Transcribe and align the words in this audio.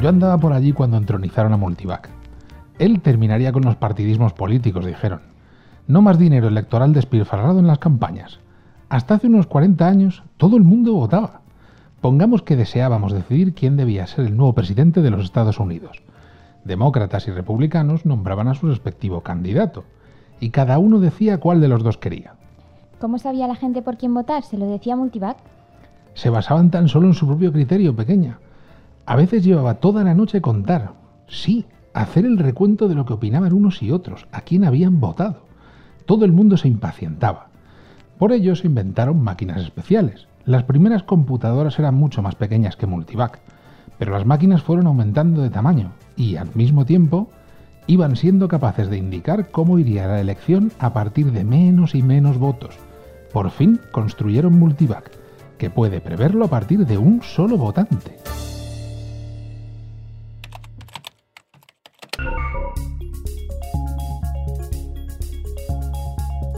Yo 0.00 0.08
andaba 0.08 0.38
por 0.38 0.54
allí 0.54 0.72
cuando 0.72 0.96
entronizaron 0.96 1.52
a 1.52 1.58
Multivac. 1.58 2.08
Él 2.78 3.02
terminaría 3.02 3.52
con 3.52 3.62
los 3.62 3.76
partidismos 3.76 4.32
políticos, 4.32 4.86
dijeron. 4.86 5.20
No 5.86 6.00
más 6.00 6.18
dinero 6.18 6.48
electoral 6.48 6.94
despilfarrado 6.94 7.58
en 7.58 7.66
las 7.66 7.78
campañas. 7.78 8.40
Hasta 8.88 9.14
hace 9.14 9.26
unos 9.26 9.46
40 9.46 9.86
años 9.86 10.22
todo 10.38 10.56
el 10.56 10.62
mundo 10.62 10.94
votaba. 10.94 11.42
Pongamos 12.00 12.40
que 12.40 12.56
deseábamos 12.56 13.12
decidir 13.12 13.52
quién 13.52 13.76
debía 13.76 14.06
ser 14.06 14.24
el 14.24 14.38
nuevo 14.38 14.54
presidente 14.54 15.02
de 15.02 15.10
los 15.10 15.22
Estados 15.22 15.60
Unidos. 15.60 16.02
Demócratas 16.64 17.28
y 17.28 17.30
republicanos 17.30 18.06
nombraban 18.06 18.48
a 18.48 18.54
su 18.54 18.68
respectivo 18.68 19.20
candidato, 19.20 19.84
y 20.40 20.48
cada 20.48 20.78
uno 20.78 20.98
decía 20.98 21.40
cuál 21.40 21.60
de 21.60 21.68
los 21.68 21.82
dos 21.82 21.98
quería. 21.98 22.36
¿Cómo 22.98 23.18
sabía 23.18 23.46
la 23.46 23.54
gente 23.54 23.82
por 23.82 23.98
quién 23.98 24.14
votar? 24.14 24.44
¿Se 24.44 24.56
lo 24.56 24.64
decía 24.66 24.96
Multivac? 24.96 25.36
Se 26.14 26.30
basaban 26.30 26.70
tan 26.70 26.88
solo 26.88 27.08
en 27.08 27.14
su 27.14 27.26
propio 27.26 27.52
criterio, 27.52 27.94
pequeña. 27.94 28.38
A 29.10 29.16
veces 29.16 29.42
llevaba 29.42 29.80
toda 29.80 30.04
la 30.04 30.14
noche 30.14 30.40
contar, 30.40 30.92
sí, 31.26 31.66
hacer 31.94 32.24
el 32.24 32.38
recuento 32.38 32.86
de 32.86 32.94
lo 32.94 33.04
que 33.04 33.14
opinaban 33.14 33.52
unos 33.52 33.82
y 33.82 33.90
otros, 33.90 34.28
a 34.30 34.42
quién 34.42 34.64
habían 34.64 35.00
votado. 35.00 35.46
Todo 36.06 36.24
el 36.24 36.30
mundo 36.30 36.56
se 36.56 36.68
impacientaba. 36.68 37.48
Por 38.18 38.30
ello 38.30 38.54
se 38.54 38.68
inventaron 38.68 39.20
máquinas 39.20 39.62
especiales. 39.62 40.28
Las 40.44 40.62
primeras 40.62 41.02
computadoras 41.02 41.76
eran 41.80 41.96
mucho 41.96 42.22
más 42.22 42.36
pequeñas 42.36 42.76
que 42.76 42.86
Multivac, 42.86 43.40
pero 43.98 44.12
las 44.12 44.26
máquinas 44.26 44.62
fueron 44.62 44.86
aumentando 44.86 45.42
de 45.42 45.50
tamaño 45.50 45.90
y 46.16 46.36
al 46.36 46.54
mismo 46.54 46.84
tiempo 46.84 47.30
iban 47.88 48.14
siendo 48.14 48.46
capaces 48.46 48.90
de 48.90 48.98
indicar 48.98 49.50
cómo 49.50 49.80
iría 49.80 50.06
la 50.06 50.20
elección 50.20 50.70
a 50.78 50.92
partir 50.92 51.32
de 51.32 51.42
menos 51.42 51.96
y 51.96 52.04
menos 52.04 52.38
votos. 52.38 52.76
Por 53.32 53.50
fin 53.50 53.80
construyeron 53.90 54.56
Multivac, 54.56 55.10
que 55.58 55.68
puede 55.68 56.00
preverlo 56.00 56.44
a 56.44 56.48
partir 56.48 56.86
de 56.86 56.96
un 56.96 57.22
solo 57.22 57.56
votante. 57.56 58.14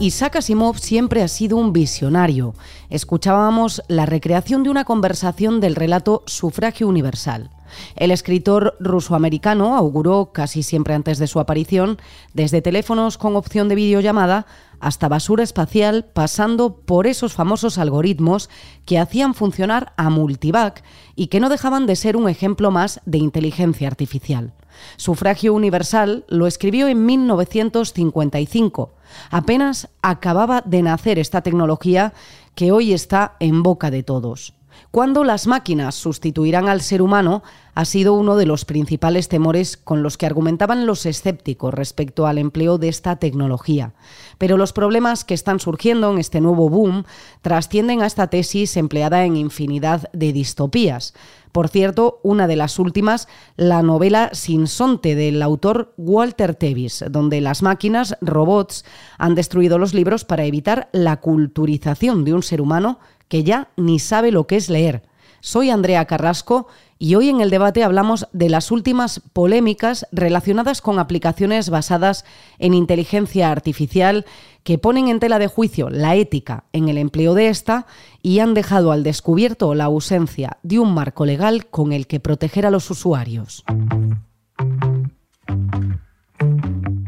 Isaac 0.03 0.35
Asimov 0.35 0.79
siempre 0.79 1.23
ha 1.23 1.29
sido 1.29 1.55
un 1.55 1.71
visionario. 1.71 2.55
Escuchábamos 2.89 3.81
la 3.87 4.05
recreación 4.05 4.61
de 4.61 4.69
una 4.69 4.83
conversación 4.83 5.61
del 5.61 5.75
relato 5.75 6.23
Sufragio 6.27 6.89
Universal. 6.89 7.49
El 7.95 8.11
escritor 8.11 8.75
ruso-americano 8.79 9.75
auguró, 9.75 10.31
casi 10.33 10.63
siempre 10.63 10.93
antes 10.93 11.17
de 11.17 11.27
su 11.27 11.39
aparición, 11.39 11.97
desde 12.33 12.61
teléfonos 12.61 13.17
con 13.17 13.35
opción 13.35 13.69
de 13.69 13.75
videollamada 13.75 14.45
hasta 14.79 15.07
basura 15.07 15.43
espacial, 15.43 16.05
pasando 16.13 16.75
por 16.75 17.07
esos 17.07 17.33
famosos 17.33 17.77
algoritmos 17.77 18.49
que 18.85 18.99
hacían 18.99 19.33
funcionar 19.33 19.93
a 19.95 20.09
Multivac 20.09 20.83
y 21.15 21.27
que 21.27 21.39
no 21.39 21.49
dejaban 21.49 21.85
de 21.85 21.95
ser 21.95 22.17
un 22.17 22.27
ejemplo 22.27 22.69
más 22.69 22.99
de 23.05 23.17
inteligencia 23.17 23.87
artificial. 23.87 24.53
Sufragio 24.97 25.53
Universal 25.53 26.25
lo 26.27 26.47
escribió 26.47 26.87
en 26.87 27.05
1955. 27.05 28.91
Apenas 29.29 29.89
acababa 30.01 30.61
de 30.65 30.81
nacer 30.81 31.19
esta 31.19 31.41
tecnología 31.41 32.13
que 32.55 32.71
hoy 32.71 32.93
está 32.93 33.35
en 33.39 33.63
boca 33.63 33.91
de 33.91 34.03
todos. 34.03 34.53
Cuando 34.93 35.23
las 35.23 35.47
máquinas 35.47 35.95
sustituirán 35.95 36.69
al 36.69 36.81
ser 36.81 37.01
humano 37.01 37.41
ha 37.73 37.83
sido 37.83 38.13
uno 38.13 38.35
de 38.35 38.45
los 38.45 38.63
principales 38.63 39.27
temores 39.27 39.75
con 39.75 40.03
los 40.03 40.17
que 40.17 40.27
argumentaban 40.27 40.85
los 40.85 41.07
escépticos 41.07 41.73
respecto 41.73 42.27
al 42.27 42.37
empleo 42.37 42.77
de 42.77 42.89
esta 42.89 43.15
tecnología. 43.15 43.93
Pero 44.37 44.55
los 44.55 44.71
problemas 44.71 45.25
que 45.25 45.33
están 45.33 45.59
surgiendo 45.59 46.11
en 46.11 46.19
este 46.19 46.41
nuevo 46.41 46.69
boom 46.69 47.05
trascienden 47.41 48.03
a 48.03 48.05
esta 48.05 48.27
tesis 48.27 48.77
empleada 48.77 49.25
en 49.25 49.35
infinidad 49.35 50.11
de 50.13 50.31
distopías. 50.31 51.15
Por 51.51 51.69
cierto, 51.69 52.19
una 52.21 52.45
de 52.45 52.55
las 52.55 52.77
últimas, 52.77 53.27
la 53.55 53.81
novela 53.81 54.29
Sinsonte 54.33 55.15
del 55.15 55.41
autor 55.41 55.93
Walter 55.97 56.53
Tevis, 56.53 57.03
donde 57.09 57.41
las 57.41 57.63
máquinas, 57.63 58.15
robots, 58.21 58.85
han 59.17 59.33
destruido 59.33 59.79
los 59.79 59.95
libros 59.95 60.23
para 60.23 60.45
evitar 60.45 60.89
la 60.91 61.17
culturización 61.17 62.25
de 62.25 62.33
un 62.33 62.43
ser 62.43 62.61
humano 62.61 62.99
que 63.27 63.43
ya 63.43 63.69
ni 63.77 63.99
sabe 63.99 64.31
lo 64.31 64.47
que 64.47 64.55
es 64.55 64.69
leer. 64.69 65.03
Soy 65.41 65.69
Andrea 65.69 66.05
Carrasco 66.05 66.67
y 67.03 67.15
hoy 67.15 67.27
en 67.27 67.41
el 67.41 67.49
debate 67.49 67.83
hablamos 67.83 68.29
de 68.31 68.47
las 68.49 68.71
últimas 68.71 69.19
polémicas 69.33 70.07
relacionadas 70.13 70.79
con 70.81 70.99
aplicaciones 70.99 71.69
basadas 71.69 72.23
en 72.59 72.73
inteligencia 72.73 73.51
artificial 73.51 74.25
que 74.63 74.77
ponen 74.77 75.09
en 75.09 75.19
tela 75.19 75.37
de 75.39 75.47
juicio 75.47 75.89
la 75.89 76.15
ética 76.15 76.63
en 76.71 76.87
el 76.87 76.97
empleo 76.97 77.33
de 77.33 77.49
esta 77.49 77.87
y 78.21 78.39
han 78.39 78.53
dejado 78.53 78.93
al 78.93 79.03
descubierto 79.03 79.75
la 79.75 79.83
ausencia 79.83 80.59
de 80.63 80.79
un 80.79 80.93
marco 80.93 81.25
legal 81.25 81.67
con 81.67 81.91
el 81.91 82.07
que 82.07 82.21
proteger 82.21 82.65
a 82.65 82.71
los 82.71 82.89
usuarios. 82.89 83.65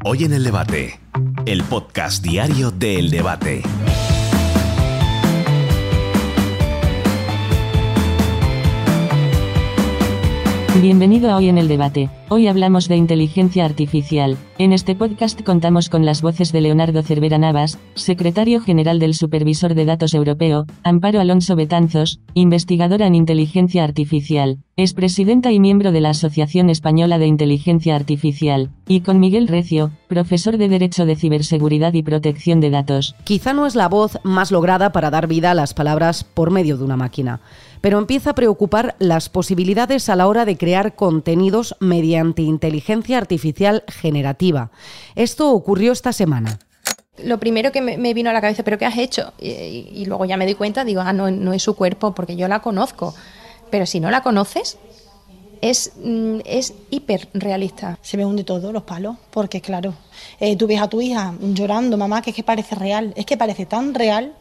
Hoy 0.03 0.25
en 0.25 0.33
el 0.33 0.43
debate, 0.43 0.99
el 1.45 1.63
podcast 1.63 2.21
diario 2.21 2.69
del 2.69 3.09
debate. 3.09 3.63
Bienvenido 10.81 11.31
a 11.31 11.37
Hoy 11.37 11.47
en 11.47 11.57
el 11.57 11.69
Debate. 11.69 12.09
Hoy 12.27 12.47
hablamos 12.47 12.89
de 12.89 12.97
inteligencia 12.97 13.63
artificial. 13.63 14.37
En 14.57 14.73
este 14.73 14.93
podcast 14.93 15.41
contamos 15.41 15.89
con 15.89 16.05
las 16.05 16.21
voces 16.21 16.51
de 16.51 16.59
Leonardo 16.59 17.01
Cervera 17.01 17.37
Navas, 17.37 17.79
secretario 17.93 18.59
general 18.59 18.99
del 18.99 19.13
Supervisor 19.13 19.73
de 19.73 19.85
Datos 19.85 20.13
Europeo, 20.13 20.65
Amparo 20.83 21.21
Alonso 21.21 21.55
Betanzos, 21.55 22.19
investigadora 22.33 23.07
en 23.07 23.15
inteligencia 23.15 23.85
artificial, 23.85 24.59
es 24.75 24.93
presidenta 24.93 25.53
y 25.53 25.61
miembro 25.61 25.93
de 25.93 26.01
la 26.01 26.09
Asociación 26.09 26.69
Española 26.69 27.19
de 27.19 27.27
Inteligencia 27.27 27.95
Artificial, 27.95 28.69
y 28.85 28.99
con 28.99 29.21
Miguel 29.21 29.47
Recio, 29.47 29.91
profesor 30.09 30.57
de 30.57 30.67
Derecho 30.67 31.05
de 31.05 31.15
Ciberseguridad 31.15 31.93
y 31.93 32.03
Protección 32.03 32.59
de 32.59 32.71
Datos. 32.71 33.15
Quizá 33.23 33.53
no 33.53 33.65
es 33.65 33.75
la 33.75 33.87
voz 33.87 34.19
más 34.23 34.51
lograda 34.51 34.91
para 34.91 35.09
dar 35.09 35.27
vida 35.27 35.51
a 35.51 35.55
las 35.55 35.73
palabras 35.73 36.25
por 36.25 36.51
medio 36.51 36.77
de 36.77 36.83
una 36.83 36.97
máquina 36.97 37.39
pero 37.85 38.00
empieza 38.00 38.31
a 38.31 38.34
preocupar 38.34 38.96
las 38.97 39.29
posibilidades 39.29 40.09
a 40.09 40.16
la 40.16 40.25
hora 40.25 40.44
de 40.44 40.57
crear 40.57 40.96
contenidos 40.96 41.75
mediante 41.79 42.41
inteligencia 42.41 43.19
artificial 43.19 43.84
generativa. 43.88 44.72
Esto 45.13 45.51
ocurrió 45.51 45.91
esta 45.91 46.12
semana. 46.12 46.57
Lo 47.23 47.40
primero 47.40 47.72
que 47.72 47.81
me 47.81 48.13
vino 48.16 48.31
a 48.31 48.34
la 48.34 48.41
cabeza, 48.41 48.63
¿pero 48.63 48.79
qué 48.79 48.88
has 48.88 48.97
hecho? 48.97 49.34
Y, 49.40 50.03
luego 50.07 50.25
ya 50.25 50.35
me 50.35 50.47
di 50.47 50.56
cuenta, 50.56 50.84
digo, 50.84 51.01
ah, 51.01 51.13
no, 51.13 51.29
no 51.29 51.53
es 51.53 51.62
su 51.62 51.75
cuerpo, 51.75 52.16
porque 52.16 52.35
yo 52.35 52.47
la 52.47 52.63
conozco. 52.63 53.13
Pero 53.69 53.85
si 53.85 54.00
no 54.00 54.09
la 54.09 54.23
conoces, 54.23 54.79
es, 55.62 55.91
mm, 56.03 56.40
es 56.44 56.73
hiper 56.90 57.29
realista. 57.35 58.00
Se 58.02 58.17
me 58.17 58.25
hunde 58.25 58.44
todo, 58.44 58.72
los 58.72 58.81
palos, 58.81 59.17
porque 59.29 59.62
claro, 59.62 59.94
eh, 60.40 60.56
tú 60.56 60.66
ves 60.66 60.81
a 60.81 60.90
tu 60.90 61.02
hija 61.02 61.35
llorando, 61.40 61.97
mamá, 61.97 62.23
que 62.23 62.31
es 62.31 62.35
que 62.35 62.41
parece 62.41 62.73
real, 62.73 63.13
es 63.16 63.28
que 63.28 63.38
parece 63.38 63.67
tan 63.67 63.94
real, 63.94 64.34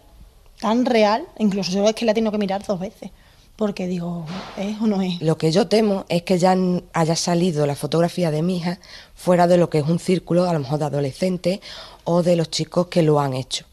tan 0.61 0.87
real, 0.87 1.27
incluso 1.39 1.73
yo 1.73 1.87
es 1.87 1.95
que 1.95 2.07
la 2.07 2.15
tengo 2.15 2.33
que 2.33 2.39
mirar 2.39 2.65
dos 2.65 2.81
veces 2.81 3.11
porque 3.57 3.87
digo, 3.87 4.27
¿es 4.57 4.81
o 4.81 4.87
no 4.87 5.01
es? 5.03 5.21
Lo 5.23 5.39
que 5.39 5.53
yo 5.53 5.69
temo 5.69 6.05
es 6.09 6.23
que 6.23 6.39
ya 6.39 6.57
haya 6.93 7.17
salido 7.17 7.67
la 7.67 7.77
fotografía 7.77 8.31
de 8.31 8.43
mi 8.43 8.59
hija 8.59 8.79
fuera 9.15 9.47
de 9.47 9.57
lo 9.57 9.71
que 9.71 9.79
es 9.79 9.87
un 9.87 9.99
círculo, 9.99 10.49
a 10.49 10.53
lo 10.53 10.59
mejor 10.59 10.79
de 10.81 10.87
adolescentes 10.87 11.61
o 12.05 12.23
de 12.23 12.37
los 12.37 12.51
chicos 12.51 12.89
que 12.89 13.03
lo 13.03 13.21
han 13.21 13.35
hecho. 13.35 13.65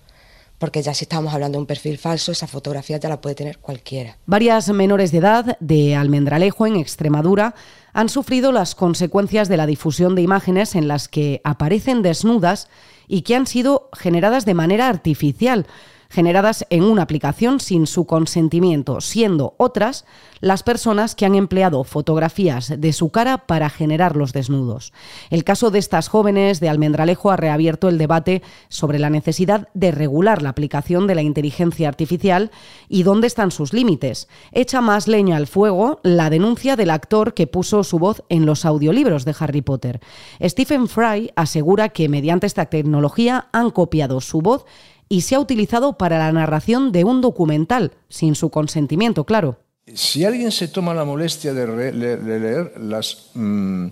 Porque 0.60 0.84
ya 0.84 0.94
si 0.94 1.06
estamos 1.06 1.34
hablando 1.34 1.58
de 1.58 1.62
un 1.62 1.66
perfil 1.66 1.98
falso, 1.98 2.32
esa 2.32 2.46
fotografía 2.46 2.98
ya 2.98 3.10
la 3.10 3.20
puede 3.20 3.34
tener 3.34 3.58
cualquiera. 3.58 4.18
Varias 4.28 4.70
menores 4.70 5.12
de 5.12 5.18
edad 5.18 5.58
de 5.60 5.96
Almendralejo, 5.96 6.68
en 6.68 6.76
Extremadura, 6.76 7.56
han 7.94 8.10
sufrido 8.10 8.52
las 8.52 8.76
consecuencias 8.76 9.50
de 9.50 9.58
la 9.58 9.66
difusión 9.66 10.14
de 10.14 10.22
imágenes 10.22 10.76
en 10.76 10.88
las 10.88 11.08
que 11.08 11.42
aparecen 11.44 12.04
desnudas 12.04 12.70
y 13.08 13.24
que 13.24 13.36
han 13.36 13.48
sido 13.48 13.90
generadas 13.92 14.46
de 14.46 14.54
manera 14.54 14.88
artificial 14.88 15.66
generadas 16.12 16.66
en 16.70 16.84
una 16.84 17.04
aplicación 17.04 17.60
sin 17.60 17.88
su 17.88 18.06
consentimiento, 18.06 19.02
siendo 19.02 19.56
otras 19.58 20.06
las 20.42 20.64
personas 20.64 21.16
que 21.16 21.26
han 21.26 21.36
empleado 21.36 21.84
fotografías 21.84 22.74
de 22.78 22.94
su 22.94 23.10
cara 23.10 23.46
para 23.48 23.70
generar 23.70 24.16
los 24.16 24.34
desnudos. 24.34 24.92
El 25.30 25.44
caso 25.44 25.72
de 25.72 25.80
estas 25.80 26.08
jóvenes 26.10 26.60
de 26.60 26.70
Almendralejo 26.70 27.32
ha 27.32 27.38
reabierto 27.38 27.88
el 27.88 27.98
debate 27.98 28.42
sobre 28.68 29.00
la 29.00 29.10
necesidad 29.10 29.70
de 29.74 29.92
regular 29.92 30.42
la 30.42 30.50
aplicación 30.50 31.08
de 31.08 31.16
la 31.16 31.22
inteligencia 31.22 31.88
artificial 31.88 32.52
y 32.90 33.04
dónde 33.04 33.28
están 33.28 33.52
sus 33.52 33.72
límites. 33.72 34.28
Echa 34.52 34.82
más 34.82 35.08
leña 35.08 35.38
al 35.38 35.48
fuego 35.48 36.00
la 36.04 36.30
denuncia 36.30 36.76
del 36.76 36.90
actor 36.90 37.34
que 37.34 37.48
puso 37.48 37.84
su 37.84 38.00
voz 38.00 38.24
en 38.30 38.46
los 38.46 38.66
audiolibros 38.66 39.26
de 39.26 39.36
Harry 39.40 39.62
Potter. 39.62 40.02
Stephen 40.44 40.88
Fry 40.88 41.32
asegura 41.36 41.90
que 41.90 42.10
mediante 42.10 42.48
esta 42.48 42.66
tecnología 42.66 43.48
han 43.52 43.70
copiado 43.70 44.20
su 44.22 44.42
voz 44.42 44.66
y 45.12 45.22
se 45.22 45.36
ha 45.36 45.42
utilizado 45.42 45.98
para 45.98 46.18
la 46.18 46.32
narración 46.32 46.94
de 46.94 47.04
un 47.04 47.20
documental, 47.20 47.92
sin 48.08 48.34
su 48.34 48.50
consentimiento, 48.50 49.26
claro. 49.26 49.58
Si 49.94 50.24
alguien 50.24 50.54
se 50.54 50.70
toma 50.70 50.94
la 50.94 51.04
molestia 51.04 51.54
de, 51.54 51.92
leer 51.92 52.80
las 52.80 53.30
mm, 53.34 53.88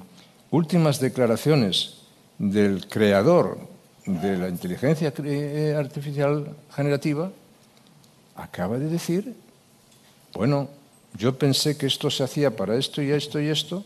últimas 0.52 1.02
declaraciones 1.02 1.96
del 2.38 2.88
creador 2.88 3.60
de 4.06 4.38
la 4.38 4.48
inteligencia 4.48 5.12
eh, 5.26 5.76
artificial 5.78 6.56
generativa, 6.74 7.30
acaba 8.38 8.80
de 8.80 8.88
decir, 8.88 9.36
bueno, 10.34 10.70
yo 11.18 11.38
pensé 11.38 11.78
que 11.78 11.88
esto 11.88 12.10
se 12.10 12.24
hacía 12.24 12.56
para 12.56 12.78
esto 12.78 13.02
y 13.02 13.12
esto 13.12 13.42
y 13.42 13.50
esto, 13.50 13.84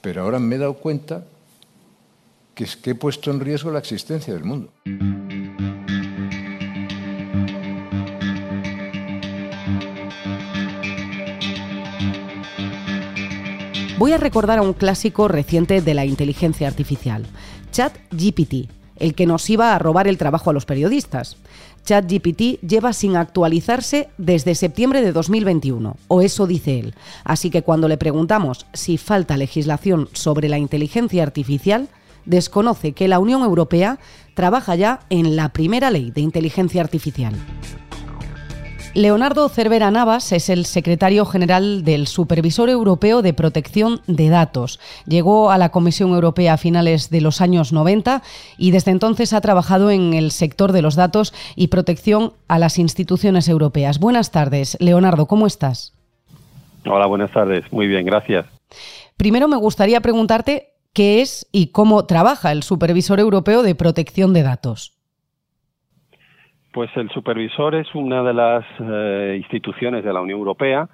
Pero 0.00 0.22
ahora 0.22 0.40
me 0.40 0.56
he 0.56 0.58
dado 0.58 0.74
cuenta 0.74 1.24
que 2.56 2.66
he 2.90 2.94
puesto 2.96 3.30
en 3.30 3.38
riesgo 3.38 3.70
la 3.70 3.78
existencia 3.78 4.34
del 4.34 4.44
mundo. 4.44 4.72
Voy 13.98 14.12
a 14.12 14.18
recordar 14.18 14.58
a 14.58 14.62
un 14.62 14.74
clásico 14.74 15.26
reciente 15.26 15.80
de 15.80 15.94
la 15.94 16.04
inteligencia 16.04 16.68
artificial, 16.68 17.24
ChatGPT, 17.72 18.68
el 18.96 19.14
que 19.14 19.24
nos 19.24 19.48
iba 19.48 19.74
a 19.74 19.78
robar 19.78 20.06
el 20.06 20.18
trabajo 20.18 20.50
a 20.50 20.52
los 20.52 20.66
periodistas. 20.66 21.38
ChatGPT 21.86 22.60
lleva 22.60 22.92
sin 22.92 23.16
actualizarse 23.16 24.10
desde 24.18 24.54
septiembre 24.54 25.00
de 25.00 25.12
2021, 25.12 25.96
o 26.08 26.20
eso 26.20 26.46
dice 26.46 26.78
él. 26.78 26.94
Así 27.24 27.48
que 27.48 27.62
cuando 27.62 27.88
le 27.88 27.96
preguntamos 27.96 28.66
si 28.74 28.98
falta 28.98 29.38
legislación 29.38 30.10
sobre 30.12 30.50
la 30.50 30.58
inteligencia 30.58 31.22
artificial, 31.22 31.88
desconoce 32.26 32.92
que 32.92 33.08
la 33.08 33.18
Unión 33.18 33.42
Europea 33.42 33.98
trabaja 34.34 34.74
ya 34.74 35.00
en 35.08 35.36
la 35.36 35.48
primera 35.50 35.90
ley 35.90 36.10
de 36.10 36.20
inteligencia 36.20 36.82
artificial. 36.82 37.34
Leonardo 38.96 39.50
Cervera 39.50 39.90
Navas 39.90 40.32
es 40.32 40.48
el 40.48 40.64
secretario 40.64 41.26
general 41.26 41.84
del 41.84 42.06
Supervisor 42.06 42.70
Europeo 42.70 43.20
de 43.20 43.34
Protección 43.34 44.00
de 44.06 44.30
Datos. 44.30 44.80
Llegó 45.06 45.50
a 45.50 45.58
la 45.58 45.68
Comisión 45.68 46.14
Europea 46.14 46.54
a 46.54 46.56
finales 46.56 47.10
de 47.10 47.20
los 47.20 47.42
años 47.42 47.74
90 47.74 48.22
y 48.56 48.70
desde 48.70 48.92
entonces 48.92 49.34
ha 49.34 49.42
trabajado 49.42 49.90
en 49.90 50.14
el 50.14 50.30
sector 50.30 50.72
de 50.72 50.80
los 50.80 50.96
datos 50.96 51.34
y 51.56 51.66
protección 51.66 52.32
a 52.48 52.58
las 52.58 52.78
instituciones 52.78 53.50
europeas. 53.50 54.00
Buenas 54.00 54.30
tardes, 54.30 54.78
Leonardo, 54.80 55.26
¿cómo 55.26 55.46
estás? 55.46 55.92
Hola, 56.86 57.04
buenas 57.04 57.30
tardes. 57.32 57.70
Muy 57.70 57.88
bien, 57.88 58.06
gracias. 58.06 58.46
Primero 59.18 59.46
me 59.46 59.58
gustaría 59.58 60.00
preguntarte 60.00 60.70
qué 60.94 61.20
es 61.20 61.46
y 61.52 61.66
cómo 61.66 62.06
trabaja 62.06 62.50
el 62.50 62.62
Supervisor 62.62 63.20
Europeo 63.20 63.62
de 63.62 63.74
Protección 63.74 64.32
de 64.32 64.42
Datos. 64.42 64.95
Pues 66.76 66.94
el 66.94 67.08
supervisor 67.08 67.74
es 67.74 67.86
una 67.94 68.22
de 68.22 68.34
las 68.34 68.62
eh, 68.80 69.34
instituciones 69.38 70.04
de 70.04 70.12
la 70.12 70.20
Unión 70.20 70.40
Europea. 70.40 70.86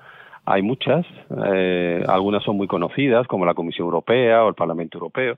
Hay 0.44 0.62
muchas, 0.62 1.05
eh, 1.44 2.05
algunas 2.06 2.44
son 2.44 2.56
muy 2.56 2.69
conocidas, 2.69 3.26
como 3.26 3.44
la 3.44 3.55
Comisión 3.55 3.87
Europea 3.87 4.44
o 4.44 4.49
el 4.49 4.55
Parlamento 4.55 4.99
Europeo, 4.99 5.34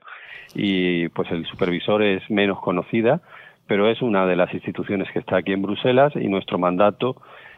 y 0.53 1.09
pues 1.09 1.31
el 1.31 1.47
supervisor 1.47 2.03
es 2.03 2.21
menos 2.29 2.59
conocida, 2.59 3.21
pero 3.65 3.89
es 3.89 4.03
una 4.03 4.27
de 4.27 4.35
las 4.35 4.53
instituciones 4.53 5.09
que 5.11 5.17
está 5.17 5.37
aquí 5.37 5.51
en 5.51 5.63
Bruselas 5.63 6.13
y 6.15 6.27
nuestro 6.27 6.59
mandato 6.59 7.15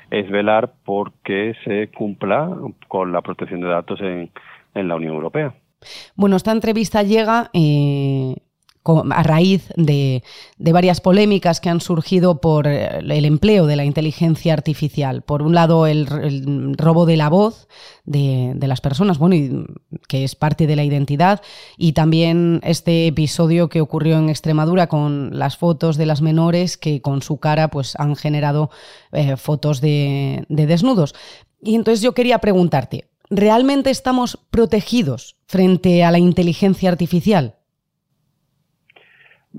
es 0.10 0.30
velar 0.30 0.72
por 0.86 1.12
que 1.26 1.56
se 1.66 1.90
cumpla 1.90 2.50
con 2.88 3.12
la 3.12 3.22
protección 3.22 3.60
de 3.60 3.68
datos 3.68 4.00
en, 4.00 4.32
en 4.76 4.88
la 4.88 4.96
Unión 4.96 5.14
Europea. 5.14 5.54
Bueno, 6.16 6.38
esta 6.38 6.54
entrevista 6.54 7.04
llega 7.04 7.50
eh, 7.54 8.36
a 9.12 9.24
raíz 9.24 9.72
de, 9.76 10.24
varias 10.58 11.02
polémicas 11.02 11.60
que 11.60 11.70
han 11.70 11.82
surgido 11.82 12.40
por 12.42 12.68
eh, 12.68 13.00
el 13.00 13.26
empleo 13.26 13.66
de 13.66 13.76
la 13.76 13.86
inteligencia 13.86 14.54
artificial. 14.54 15.22
Por 15.22 15.42
un 15.42 15.54
lado, 15.54 15.88
el, 15.88 16.08
robo 16.78 17.06
de 17.06 17.18
la 17.18 17.30
voz 17.30 17.68
de, 18.06 18.56
las 18.62 18.82
personas, 18.82 19.18
bueno, 19.18 19.66
que 20.08 20.24
es 20.24 20.36
parte 20.36 20.68
de 20.68 20.76
la 20.76 20.84
identidad, 20.84 21.42
y 21.78 21.94
también 21.94 22.62
este 22.64 23.08
episodio 23.08 23.70
que 23.70 23.82
ocurrió 23.82 24.18
en 24.18 24.30
Extremadura 24.30 24.88
con 24.88 25.38
las 25.38 25.58
fotos 25.58 25.98
de 25.98 26.06
las 26.06 26.22
menores 26.22 26.78
que 26.78 27.02
con 27.02 27.22
su 27.22 27.38
cara 27.38 27.70
pues, 27.70 27.96
han 27.98 28.16
generado 28.16 28.70
eh, 29.12 29.38
fotos 29.38 29.82
de 29.82 30.46
desnudos. 30.50 31.16
Y 31.62 31.76
entonces 31.76 32.02
yo 32.02 32.14
quería 32.14 32.40
preguntarte, 32.40 33.10
¿realmente 33.30 33.90
estamos 33.90 34.40
protegidos 34.50 35.36
frente 35.48 36.04
a 36.04 36.12
la 36.12 36.20
inteligencia 36.20 36.90
artificial? 36.90 37.57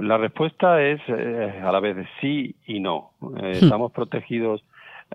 La 0.00 0.16
respuesta 0.16 0.80
es 0.80 1.00
eh, 1.08 1.60
a 1.62 1.72
la 1.72 1.80
vez 1.80 1.96
de 1.96 2.06
sí 2.20 2.54
y 2.66 2.78
no. 2.78 3.10
Eh, 3.20 3.24
hmm. 3.24 3.64
estamos 3.64 3.92
protegidos 3.92 4.62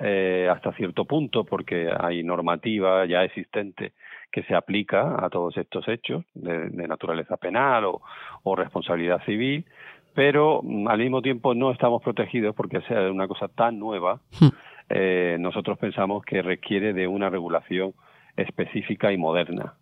eh, 0.02 0.50
hasta 0.52 0.74
cierto 0.74 1.06
punto 1.06 1.46
porque 1.46 1.90
hay 1.98 2.24
normativa 2.24 3.06
ya 3.06 3.24
existente 3.24 3.94
que 4.32 4.44
se 4.44 4.56
aplica 4.56 5.24
a 5.24 5.30
todos 5.30 5.56
estos 5.58 5.88
hechos 5.88 6.26
de, 6.34 6.70
naturaleza 6.88 7.38
penal 7.38 7.86
o, 7.86 8.56
responsabilidad 8.56 9.24
civil, 9.26 9.64
pero 10.16 10.62
mm, 10.64 10.88
al 10.88 10.98
mismo 10.98 11.22
tiempo 11.22 11.54
no 11.54 11.72
estamos 11.72 12.02
protegidos 12.02 12.56
porque 12.56 12.82
sea 12.82 13.12
una 13.12 13.28
cosa 13.28 13.48
tan 13.48 13.80
nueva. 13.80 14.20
Hmm. 14.40 14.50
nosotros 15.42 15.78
pensamos 15.78 16.26
que 16.26 16.42
requiere 16.42 16.94
de 16.94 17.08
una 17.08 17.30
regulación 17.30 17.94
específica 18.36 19.14
y 19.14 19.18
moderna. 19.18 19.76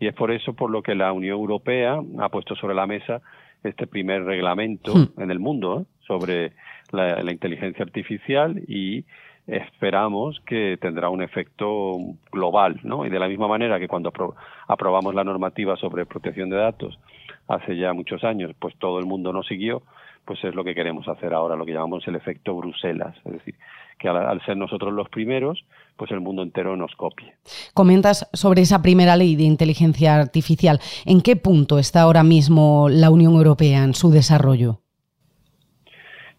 Y 0.00 0.06
es 0.06 0.14
por 0.14 0.30
eso 0.30 0.54
por 0.54 0.70
lo 0.70 0.82
que 0.82 0.94
la 0.94 1.12
Unión 1.12 1.38
Europea 1.38 2.00
ha 2.18 2.28
puesto 2.28 2.54
sobre 2.56 2.74
la 2.74 2.86
mesa 2.86 3.20
este 3.68 3.86
primer 3.86 4.24
reglamento 4.24 4.94
hmm. 4.94 5.20
en 5.20 5.30
el 5.30 5.38
mundo 5.38 5.80
¿eh? 5.80 5.84
sobre 6.06 6.52
la, 6.92 7.30
inteligencia 7.30 7.84
artificial 7.84 8.62
y 8.66 9.04
esperamos 9.46 10.40
que 10.46 10.78
tendrá 10.80 11.08
un 11.08 11.22
efecto 11.22 11.96
global, 12.30 12.80
¿no? 12.82 13.06
Y 13.06 13.10
de 13.10 13.18
la 13.18 13.28
misma 13.28 13.48
manera 13.48 13.78
que 13.78 13.88
cuando 13.88 14.12
aprobamos 14.66 15.14
la 15.14 15.24
normativa 15.24 15.76
sobre 15.76 16.04
protección 16.04 16.50
de 16.50 16.56
datos 16.56 16.98
hace 17.46 17.76
ya 17.76 17.94
muchos 17.94 18.24
años, 18.24 18.52
pues 18.58 18.74
todo 18.76 18.98
el 18.98 19.06
mundo 19.06 19.32
nos 19.32 19.46
siguió, 19.46 19.82
pues 20.28 20.44
es 20.44 20.54
lo 20.54 20.62
que 20.62 20.74
queremos 20.74 21.08
hacer 21.08 21.32
ahora, 21.32 21.56
lo 21.56 21.64
que 21.64 21.72
llamamos 21.72 22.06
el 22.06 22.14
efecto 22.14 22.54
Bruselas, 22.54 23.16
es 23.24 23.32
decir, 23.32 23.54
que 23.98 24.10
al, 24.10 24.44
ser 24.44 24.58
nosotros 24.58 24.92
los 24.92 25.08
primeros, 25.08 25.64
pues 25.96 26.10
el 26.10 26.20
mundo 26.20 26.42
entero 26.42 26.76
nos 26.76 26.94
copie. 26.96 27.32
Comentas 27.72 28.28
sobre 28.34 28.60
esa 28.60 28.82
primera 28.82 29.16
ley 29.16 29.36
de 29.36 29.44
inteligencia 29.44 30.16
artificial. 30.16 30.80
¿En 31.06 31.22
qué 31.22 31.36
punto 31.36 31.78
está 31.78 32.02
ahora 32.02 32.24
mismo 32.24 32.88
la 32.90 33.08
Unión 33.10 33.36
Europea 33.36 33.82
en 33.82 33.94
su 33.94 34.10
desarrollo? 34.10 34.80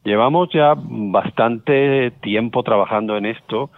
Llevamos 0.04 0.50
ya 0.54 0.76
bastante 0.78 2.12
tiempo 2.22 2.62
trabajando 2.62 3.18
en 3.18 3.26
esto 3.26 3.72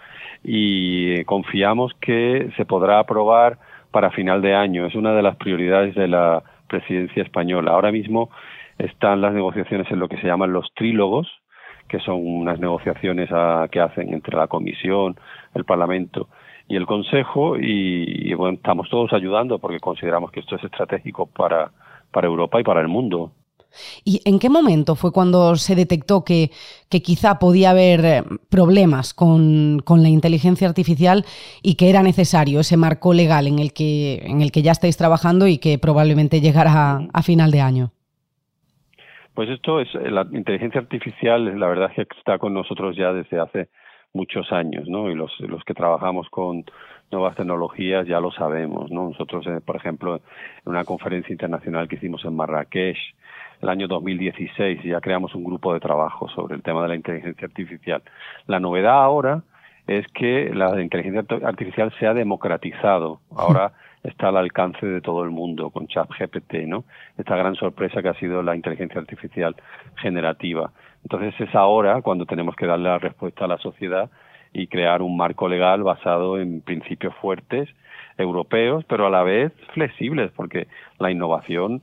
y 0.44 1.24
confiamos 1.24 1.94
que 2.02 2.52
se 2.58 2.66
podrá 2.66 2.98
aprobar 2.98 3.58
para 3.90 4.10
final 4.10 4.42
de 4.42 4.54
año. 4.54 4.84
Es 4.84 4.94
una 4.94 5.14
de 5.14 5.22
las 5.22 5.36
prioridades 5.36 5.94
de 5.94 6.08
la 6.08 6.42
presidencia 6.68 7.22
española. 7.22 7.70
Ahora 7.70 7.90
mismo 7.92 8.28
están 8.82 9.20
las 9.20 9.32
negociaciones 9.32 9.90
en 9.90 9.98
lo 9.98 10.08
que 10.08 10.16
se 10.18 10.26
llaman 10.26 10.52
los 10.52 10.72
trílogos, 10.74 11.28
que 11.88 12.00
son 12.00 12.26
unas 12.26 12.58
negociaciones 12.58 13.28
que 13.70 13.80
hacen 13.80 14.12
entre 14.12 14.36
la 14.36 14.48
Comisión, 14.48 15.16
el 15.54 15.64
Parlamento 15.64 16.28
y 16.68 16.76
el 16.76 16.86
Consejo, 16.86 17.56
y, 17.58 18.32
bueno, 18.34 18.56
estamos 18.56 18.88
todos 18.88 19.12
ayudando 19.12 19.58
porque 19.58 19.78
consideramos 19.78 20.30
que 20.30 20.40
esto 20.40 20.56
es 20.56 20.64
estratégico 20.64 21.26
para, 21.26 21.70
Europa 22.14 22.60
y 22.60 22.64
para 22.64 22.80
el 22.80 22.88
mundo. 22.88 23.32
¿Y 24.04 24.20
en 24.24 24.38
qué 24.38 24.50
momento 24.50 24.96
fue 24.96 25.12
cuando 25.12 25.56
se 25.56 25.74
detectó 25.74 26.24
que, 26.24 26.50
quizá 26.88 27.38
podía 27.38 27.70
haber 27.70 28.04
eh, 28.04 28.22
problemas 28.50 29.14
con, 29.14 29.80
con, 29.84 30.02
la 30.02 30.10
inteligencia 30.10 30.68
artificial 30.68 31.24
y 31.62 31.76
que 31.76 31.88
era 31.88 32.02
necesario 32.02 32.60
ese 32.60 32.76
marco 32.76 33.14
legal 33.14 33.46
en 33.46 33.58
el 33.58 33.72
que, 33.72 34.22
en 34.24 34.42
el 34.42 34.52
que 34.52 34.62
ya 34.62 34.72
estáis 34.72 34.98
trabajando 34.98 35.46
y 35.46 35.56
que 35.56 35.78
probablemente 35.78 36.42
llegará 36.42 37.08
a 37.12 37.22
final 37.22 37.50
de 37.50 37.60
año? 37.62 37.92
Pues 39.34 39.48
esto 39.48 39.80
es, 39.80 39.92
la 39.94 40.26
inteligencia 40.32 40.80
artificial, 40.80 41.58
la 41.58 41.66
verdad 41.66 41.90
es 41.96 42.06
que 42.06 42.18
está 42.18 42.38
con 42.38 42.52
nosotros 42.52 42.96
ya 42.96 43.12
desde 43.12 43.40
hace 43.40 43.68
muchos 44.12 44.52
años, 44.52 44.88
¿no? 44.88 45.10
Y 45.10 45.14
los, 45.14 45.32
los 45.40 45.64
que 45.64 45.72
trabajamos 45.72 46.28
con 46.28 46.64
nuevas 47.10 47.34
tecnologías 47.36 48.06
ya 48.06 48.20
lo 48.20 48.30
sabemos, 48.30 48.90
¿no? 48.90 49.08
Nosotros, 49.08 49.46
eh, 49.46 49.60
por 49.64 49.76
ejemplo, 49.76 50.16
en 50.16 50.22
una 50.64 50.84
conferencia 50.84 51.32
internacional 51.32 51.88
que 51.88 51.96
hicimos 51.96 52.24
en 52.24 52.36
Marrakech 52.36 52.98
el 53.62 53.68
año 53.68 53.86
2016 53.86 54.82
ya 54.82 55.00
creamos 55.00 55.34
un 55.36 55.44
grupo 55.44 55.72
de 55.72 55.78
trabajo 55.80 56.28
sobre 56.30 56.56
el 56.56 56.62
tema 56.62 56.82
de 56.82 56.88
la 56.88 56.96
inteligencia 56.96 57.46
artificial. 57.46 58.02
La 58.46 58.58
novedad 58.58 59.00
ahora 59.02 59.44
es 59.86 60.04
que 60.08 60.50
la 60.52 60.80
inteligencia 60.80 61.24
artificial 61.44 61.92
se 61.98 62.06
ha 62.06 62.14
democratizado. 62.14 63.20
Ahora 63.36 63.72
está 64.02 64.28
al 64.28 64.36
alcance 64.36 64.84
de 64.84 65.00
todo 65.00 65.24
el 65.24 65.30
mundo 65.30 65.70
con 65.70 65.86
ChatGPT, 65.86 66.66
¿no? 66.66 66.84
Esta 67.16 67.36
gran 67.36 67.54
sorpresa 67.54 68.02
que 68.02 68.08
ha 68.08 68.14
sido 68.14 68.42
la 68.42 68.56
inteligencia 68.56 69.00
artificial 69.00 69.54
generativa. 69.96 70.72
Entonces 71.04 71.34
es 71.40 71.54
ahora 71.54 72.02
cuando 72.02 72.26
tenemos 72.26 72.56
que 72.56 72.66
darle 72.66 72.88
la 72.88 72.98
respuesta 72.98 73.44
a 73.44 73.48
la 73.48 73.58
sociedad 73.58 74.10
y 74.52 74.66
crear 74.66 75.02
un 75.02 75.16
marco 75.16 75.48
legal 75.48 75.82
basado 75.82 76.38
en 76.38 76.60
principios 76.60 77.14
fuertes 77.16 77.68
europeos, 78.18 78.84
pero 78.86 79.06
a 79.06 79.10
la 79.10 79.22
vez 79.22 79.52
flexibles, 79.72 80.30
porque 80.32 80.66
la 80.98 81.10
innovación 81.10 81.82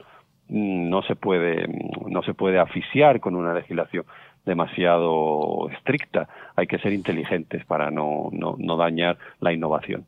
mm, 0.50 0.90
no 0.90 1.02
se 1.04 1.16
puede 1.16 1.68
no 2.08 2.22
se 2.24 2.34
puede 2.34 2.60
asfixiar 2.60 3.20
con 3.20 3.36
una 3.36 3.54
legislación 3.54 4.06
demasiado 4.46 5.70
estricta. 5.70 6.28
Hay 6.56 6.68
que 6.68 6.80
ser 6.80 6.94
inteligentes 6.94 7.66
para 7.66 7.92
no, 7.92 8.30
no, 8.32 8.78
dañar 8.78 9.18
la 9.40 9.54
innovación. 9.54 10.06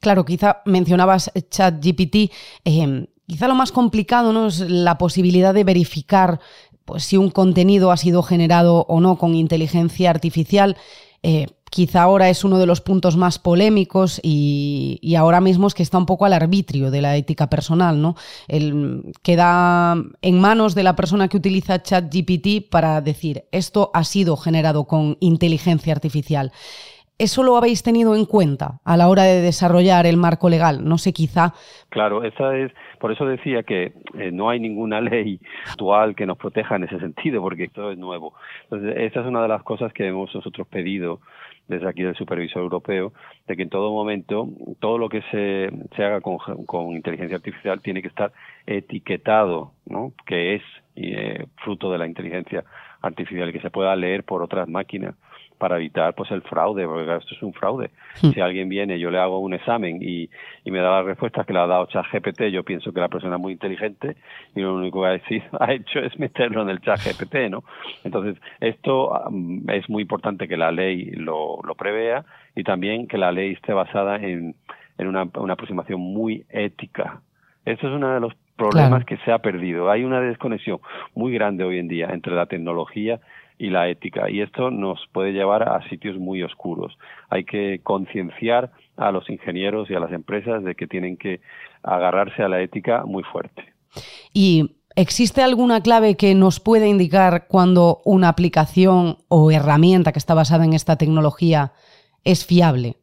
Claro, 0.00 0.24
quizá 0.24 0.62
mencionabas 0.64 1.32
ChatGPT. 1.50 2.32
Eh, 2.64 3.06
quizá 3.26 3.48
lo 3.48 3.54
más 3.54 3.72
complicado 3.72 4.32
¿no? 4.32 4.48
es 4.48 4.60
la 4.60 4.98
posibilidad 4.98 5.54
de 5.54 5.64
verificar 5.64 6.40
pues, 6.84 7.04
si 7.04 7.16
un 7.16 7.30
contenido 7.30 7.90
ha 7.90 7.96
sido 7.96 8.22
generado 8.22 8.86
o 8.88 9.00
no 9.00 9.16
con 9.16 9.34
inteligencia 9.34 10.10
artificial. 10.10 10.76
Eh, 11.22 11.46
quizá 11.78 12.02
ahora 12.02 12.28
es 12.28 12.42
uno 12.42 12.58
de 12.58 12.66
los 12.66 12.80
puntos 12.80 13.16
más 13.16 13.38
polémicos 13.38 14.20
y, 14.24 15.14
ahora 15.16 15.40
mismo 15.40 15.68
es 15.68 15.74
que 15.74 15.84
está 15.84 15.96
un 15.96 16.06
poco 16.06 16.24
al 16.24 16.32
arbitrio 16.32 16.90
de 16.90 17.00
la 17.00 17.14
ética 17.14 17.48
personal, 17.48 18.02
¿no? 18.02 18.16
El, 18.48 19.12
queda 19.22 19.94
en 20.20 20.40
manos 20.40 20.74
de 20.74 20.82
la 20.82 20.96
persona 20.96 21.28
que 21.28 21.36
utiliza 21.36 21.80
ChatGPT 21.80 22.68
para 22.68 23.00
decir 23.00 23.44
esto 23.52 23.92
ha 23.94 24.02
sido 24.02 24.36
generado 24.36 24.86
con 24.86 25.18
inteligencia 25.20 25.92
artificial. 25.92 26.50
¿Eso 27.16 27.44
lo 27.44 27.56
habéis 27.56 27.84
tenido 27.84 28.16
en 28.16 28.26
cuenta 28.26 28.78
a 28.84 28.96
la 28.96 29.08
hora 29.08 29.22
de 29.22 29.40
desarrollar 29.40 30.06
el 30.06 30.16
marco 30.16 30.48
legal? 30.48 30.84
No 30.84 30.98
sé, 30.98 31.12
quizá. 31.12 31.52
Claro, 31.90 32.24
esa 32.24 32.56
es, 32.56 32.72
por 33.00 33.12
eso 33.12 33.24
decía 33.24 33.62
que 33.62 33.92
eh, 34.14 34.30
no 34.32 34.50
hay 34.50 34.58
ninguna 34.58 35.00
ley 35.12 35.40
actual 35.68 36.16
que 36.16 36.26
nos 36.26 36.38
proteja 36.38 36.74
en 36.76 36.84
ese 36.84 36.98
sentido, 36.98 37.40
porque 37.40 37.64
esto 37.64 37.92
es 37.92 37.98
nuevo. 37.98 38.34
Entonces, 38.64 38.94
esa 38.98 39.20
es 39.20 39.26
una 39.26 39.42
de 39.42 39.48
las 39.48 39.62
cosas 39.64 39.92
que 39.92 40.06
hemos 40.06 40.32
nosotros 40.34 40.66
pedido 40.68 41.20
desde 41.68 41.88
aquí 41.88 42.02
del 42.02 42.16
supervisor 42.16 42.62
europeo, 42.62 43.12
de 43.46 43.56
que 43.56 43.62
en 43.62 43.68
todo 43.68 43.92
momento 43.92 44.48
todo 44.80 44.98
lo 44.98 45.08
que 45.08 45.22
se, 45.30 45.70
se 45.94 46.04
haga 46.04 46.20
con, 46.20 46.38
con 46.66 46.92
inteligencia 46.92 47.36
artificial 47.36 47.80
tiene 47.80 48.02
que 48.02 48.08
estar 48.08 48.32
etiquetado, 48.66 49.72
¿no? 49.86 50.12
Que 50.26 50.56
es 50.56 50.62
eh, 50.96 51.46
fruto 51.62 51.92
de 51.92 51.98
la 51.98 52.06
inteligencia 52.06 52.64
artificial 53.00 53.52
que 53.52 53.60
se 53.60 53.70
pueda 53.70 53.94
leer 53.94 54.24
por 54.24 54.42
otras 54.42 54.68
máquinas 54.68 55.14
para 55.58 55.76
evitar 55.76 56.14
pues 56.14 56.30
el 56.30 56.42
fraude, 56.42 56.86
porque 56.86 57.16
esto 57.16 57.34
es 57.34 57.42
un 57.42 57.52
fraude. 57.52 57.90
Hmm. 58.22 58.30
Si 58.30 58.40
alguien 58.40 58.68
viene, 58.68 58.98
yo 58.98 59.10
le 59.10 59.18
hago 59.18 59.38
un 59.38 59.54
examen 59.54 59.98
y, 60.00 60.30
y 60.64 60.70
me 60.70 60.78
da 60.78 60.98
las 60.98 61.04
respuestas 61.04 61.44
que 61.46 61.52
le 61.52 61.58
ha 61.58 61.66
dado 61.66 61.86
ChatGPT, 61.86 62.44
yo 62.44 62.62
pienso 62.62 62.92
que 62.92 63.00
la 63.00 63.08
persona 63.08 63.36
es 63.36 63.40
muy 63.40 63.52
inteligente 63.52 64.16
y 64.54 64.60
lo 64.60 64.74
único 64.74 65.02
que 65.02 65.08
ha, 65.08 65.10
decir, 65.10 65.42
ha 65.60 65.72
hecho 65.72 65.98
es 66.00 66.18
meterlo 66.18 66.62
en 66.62 66.70
el 66.70 66.80
ChatGPT, 66.80 67.50
¿no? 67.50 67.64
Entonces, 68.04 68.40
esto 68.60 69.12
mm, 69.30 69.70
es 69.70 69.88
muy 69.90 70.02
importante 70.02 70.48
que 70.48 70.56
la 70.56 70.70
ley 70.70 71.10
lo, 71.10 71.60
lo 71.62 71.74
prevea 71.74 72.24
y 72.54 72.64
también 72.64 73.08
que 73.08 73.18
la 73.18 73.32
ley 73.32 73.52
esté 73.52 73.72
basada 73.72 74.16
en, 74.16 74.54
en 74.96 75.06
una, 75.06 75.28
una 75.34 75.54
aproximación 75.54 76.00
muy 76.00 76.44
ética. 76.50 77.20
Esto 77.64 77.88
es 77.88 77.94
uno 77.94 78.14
de 78.14 78.20
los 78.20 78.34
problemas 78.56 79.04
que 79.04 79.16
se 79.18 79.32
ha 79.32 79.38
perdido. 79.38 79.90
Hay 79.90 80.04
una 80.04 80.20
desconexión 80.20 80.80
muy 81.14 81.32
grande 81.32 81.64
hoy 81.64 81.78
en 81.78 81.88
día 81.88 82.08
entre 82.10 82.34
la 82.34 82.46
tecnología 82.46 83.20
y 83.58 83.70
la 83.70 83.88
ética. 83.88 84.30
Y 84.30 84.40
esto 84.40 84.70
nos 84.70 85.00
puede 85.12 85.32
llevar 85.32 85.68
a 85.68 85.86
sitios 85.88 86.16
muy 86.16 86.42
oscuros. 86.42 86.96
Hay 87.28 87.44
que 87.44 87.80
concienciar 87.82 88.70
a 88.96 89.10
los 89.10 89.28
ingenieros 89.28 89.90
y 89.90 89.94
a 89.94 90.00
las 90.00 90.12
empresas 90.12 90.62
de 90.64 90.74
que 90.74 90.86
tienen 90.86 91.16
que 91.16 91.40
agarrarse 91.82 92.42
a 92.42 92.48
la 92.48 92.60
ética 92.60 93.04
muy 93.04 93.22
fuerte. 93.24 93.72
Y 94.32 94.74
¿Existe 95.00 95.44
alguna 95.44 95.80
clave 95.80 96.16
que 96.16 96.34
nos 96.34 96.58
pueda 96.58 96.88
indicar 96.88 97.46
cuando 97.46 98.00
una 98.04 98.28
aplicación 98.28 99.18
o 99.28 99.52
herramienta 99.52 100.10
que 100.10 100.18
está 100.18 100.34
basada 100.34 100.64
en 100.64 100.72
esta 100.72 100.96
tecnología 100.96 101.70
es 102.24 102.44
fiable? 102.44 102.96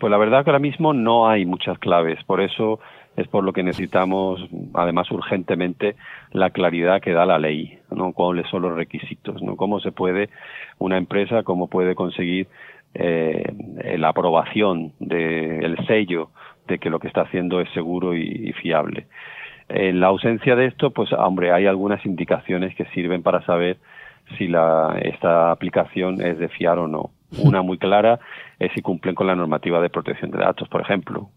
Pues 0.00 0.10
la 0.10 0.18
verdad 0.18 0.42
que 0.42 0.50
ahora 0.50 0.58
mismo 0.58 0.94
no 0.94 1.28
hay 1.28 1.46
muchas 1.46 1.78
claves. 1.78 2.18
Por 2.24 2.40
eso 2.40 2.80
es 3.18 3.26
por 3.26 3.42
lo 3.42 3.52
que 3.52 3.64
necesitamos, 3.64 4.40
además 4.74 5.10
urgentemente, 5.10 5.96
la 6.30 6.50
claridad 6.50 7.02
que 7.02 7.12
da 7.12 7.26
la 7.26 7.40
ley, 7.40 7.80
¿no? 7.90 8.12
cuáles 8.12 8.48
son 8.48 8.62
los 8.62 8.76
requisitos, 8.76 9.42
¿no? 9.42 9.56
cómo 9.56 9.80
se 9.80 9.90
puede 9.90 10.30
una 10.78 10.98
empresa, 10.98 11.42
cómo 11.42 11.66
puede 11.66 11.96
conseguir 11.96 12.46
eh, 12.94 13.42
la 13.98 14.10
aprobación 14.10 14.92
del 15.00 15.76
sello 15.86 16.30
de 16.68 16.78
que 16.78 16.90
lo 16.90 17.00
que 17.00 17.08
está 17.08 17.22
haciendo 17.22 17.60
es 17.60 17.68
seguro 17.70 18.14
y, 18.14 18.52
fiable. 18.52 19.08
En 19.68 19.98
la 19.98 20.06
ausencia 20.06 20.54
de 20.54 20.66
esto, 20.66 20.92
pues 20.92 21.12
hombre, 21.12 21.52
hay 21.52 21.66
algunas 21.66 22.06
indicaciones 22.06 22.74
que 22.76 22.84
sirven 22.86 23.24
para 23.24 23.42
saber 23.44 23.78
si 24.36 24.46
la, 24.46 24.96
esta 25.02 25.50
aplicación 25.50 26.20
es 26.20 26.38
de 26.38 26.48
fiar 26.48 26.78
o 26.78 26.86
no. 26.86 27.10
Una 27.42 27.62
muy 27.62 27.78
clara 27.78 28.20
es 28.60 28.70
si 28.72 28.80
cumplen 28.80 29.16
con 29.16 29.26
la 29.26 29.34
normativa 29.34 29.80
de 29.80 29.90
protección 29.90 30.30
de 30.30 30.38
datos, 30.38 30.68
por 30.68 30.80
ejemplo 30.80 31.30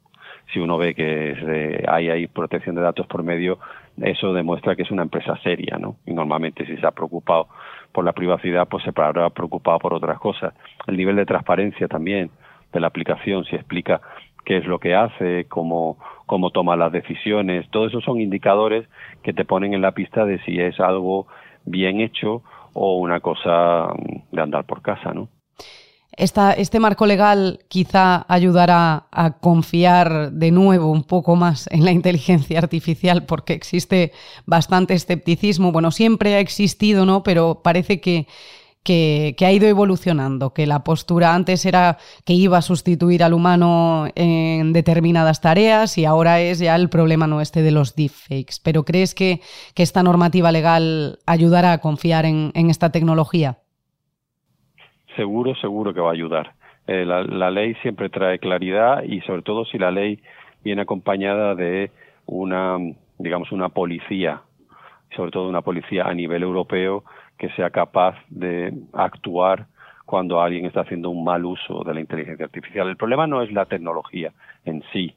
si 0.51 0.59
uno 0.59 0.77
ve 0.77 0.93
que 0.93 1.83
hay, 1.87 2.09
hay 2.09 2.27
protección 2.27 2.75
de 2.75 2.81
datos 2.81 3.07
por 3.07 3.23
medio, 3.23 3.59
eso 4.01 4.33
demuestra 4.33 4.75
que 4.75 4.83
es 4.83 4.91
una 4.91 5.03
empresa 5.03 5.37
seria, 5.43 5.77
¿no? 5.77 5.95
Y 6.05 6.13
normalmente 6.13 6.65
si 6.65 6.77
se 6.77 6.85
ha 6.85 6.91
preocupado 6.91 7.47
por 7.91 8.05
la 8.05 8.13
privacidad, 8.13 8.67
pues 8.67 8.83
se 8.83 8.91
habrá 8.95 9.29
preocupado 9.29 9.79
por 9.79 9.93
otras 9.93 10.19
cosas. 10.19 10.53
El 10.87 10.97
nivel 10.97 11.15
de 11.15 11.25
transparencia 11.25 11.87
también 11.87 12.29
de 12.71 12.79
la 12.79 12.87
aplicación, 12.87 13.45
si 13.45 13.55
explica 13.55 14.01
qué 14.45 14.57
es 14.57 14.65
lo 14.65 14.79
que 14.79 14.95
hace, 14.95 15.45
cómo, 15.47 15.97
cómo 16.25 16.51
toma 16.51 16.75
las 16.75 16.91
decisiones, 16.91 17.69
todo 17.69 17.87
eso 17.87 18.01
son 18.01 18.19
indicadores 18.19 18.87
que 19.23 19.33
te 19.33 19.45
ponen 19.45 19.73
en 19.73 19.81
la 19.81 19.91
pista 19.91 20.25
de 20.25 20.39
si 20.43 20.59
es 20.59 20.79
algo 20.79 21.27
bien 21.65 22.01
hecho 22.01 22.41
o 22.73 22.97
una 22.97 23.19
cosa 23.19 23.93
de 24.31 24.41
andar 24.41 24.65
por 24.65 24.81
casa, 24.81 25.13
¿no? 25.13 25.27
Este 26.17 26.79
marco 26.79 27.05
legal 27.05 27.59
quizá 27.69 28.25
ayudará 28.27 29.07
a 29.11 29.37
confiar 29.39 30.31
de 30.31 30.51
nuevo 30.51 30.91
un 30.91 31.03
poco 31.03 31.35
más 31.35 31.67
en 31.71 31.85
la 31.85 31.91
inteligencia 31.91 32.59
artificial 32.59 33.25
porque 33.25 33.53
existe 33.53 34.11
bastante 34.45 34.93
escepticismo. 34.93 35.71
Bueno, 35.71 35.91
siempre 35.91 36.35
ha 36.35 36.39
existido, 36.39 37.05
¿no? 37.05 37.23
Pero 37.23 37.61
parece 37.63 38.01
que, 38.01 38.27
ha 39.39 39.51
ido 39.51 39.67
evolucionando, 39.67 40.53
que 40.53 40.67
la 40.67 40.83
postura 40.83 41.33
antes 41.33 41.65
era 41.65 41.97
que 42.25 42.33
iba 42.33 42.57
a 42.57 42.61
sustituir 42.61 43.23
al 43.23 43.33
humano 43.33 44.07
en 44.15 44.73
determinadas 44.73 45.39
tareas 45.39 45.97
y 45.97 46.03
ahora 46.03 46.41
es 46.41 46.59
ya 46.59 46.75
el 46.75 46.89
problema 46.89 47.25
no 47.25 47.39
este 47.39 47.61
de 47.61 47.71
los 47.71 47.95
deepfakes. 47.95 48.55
Pero 48.61 48.83
¿crees 48.83 49.15
que, 49.15 49.41
esta 49.75 50.03
normativa 50.03 50.51
legal 50.51 51.19
ayudará 51.25 51.71
a 51.71 51.77
confiar 51.79 52.25
en 52.25 52.69
esta 52.69 52.91
tecnología? 52.91 53.60
Seguro, 55.15 55.55
seguro 55.55 55.93
que 55.93 56.01
va 56.01 56.09
a 56.09 56.13
ayudar. 56.13 56.53
Eh, 56.87 57.05
la, 57.05 57.51
ley 57.51 57.75
siempre 57.75 58.09
trae 58.09 58.39
claridad 58.39 59.03
y 59.03 59.21
sobre 59.21 59.43
todo 59.43 59.65
si 59.65 59.77
la 59.77 59.91
ley 59.91 60.19
viene 60.63 60.81
acompañada 60.81 61.55
de 61.55 61.91
una, 62.25 62.77
digamos, 63.17 63.51
una 63.51 63.69
policía, 63.69 64.41
sobre 65.15 65.31
todo 65.31 65.47
una 65.47 65.61
policía 65.61 66.05
a 66.05 66.13
nivel 66.13 66.43
europeo 66.43 67.03
que 67.37 67.49
sea 67.51 67.69
capaz 67.69 68.15
de 68.29 68.73
actuar 68.93 69.67
cuando 70.05 70.41
alguien 70.41 70.65
está 70.65 70.81
haciendo 70.81 71.09
un 71.09 71.23
mal 71.23 71.45
uso 71.45 71.83
de 71.83 71.93
la 71.93 72.01
inteligencia 72.01 72.45
artificial. 72.45 72.87
El 72.89 72.97
problema 72.97 73.27
no 73.27 73.41
es 73.41 73.51
la 73.51 73.65
tecnología 73.65 74.33
en 74.65 74.83
sí, 74.91 75.15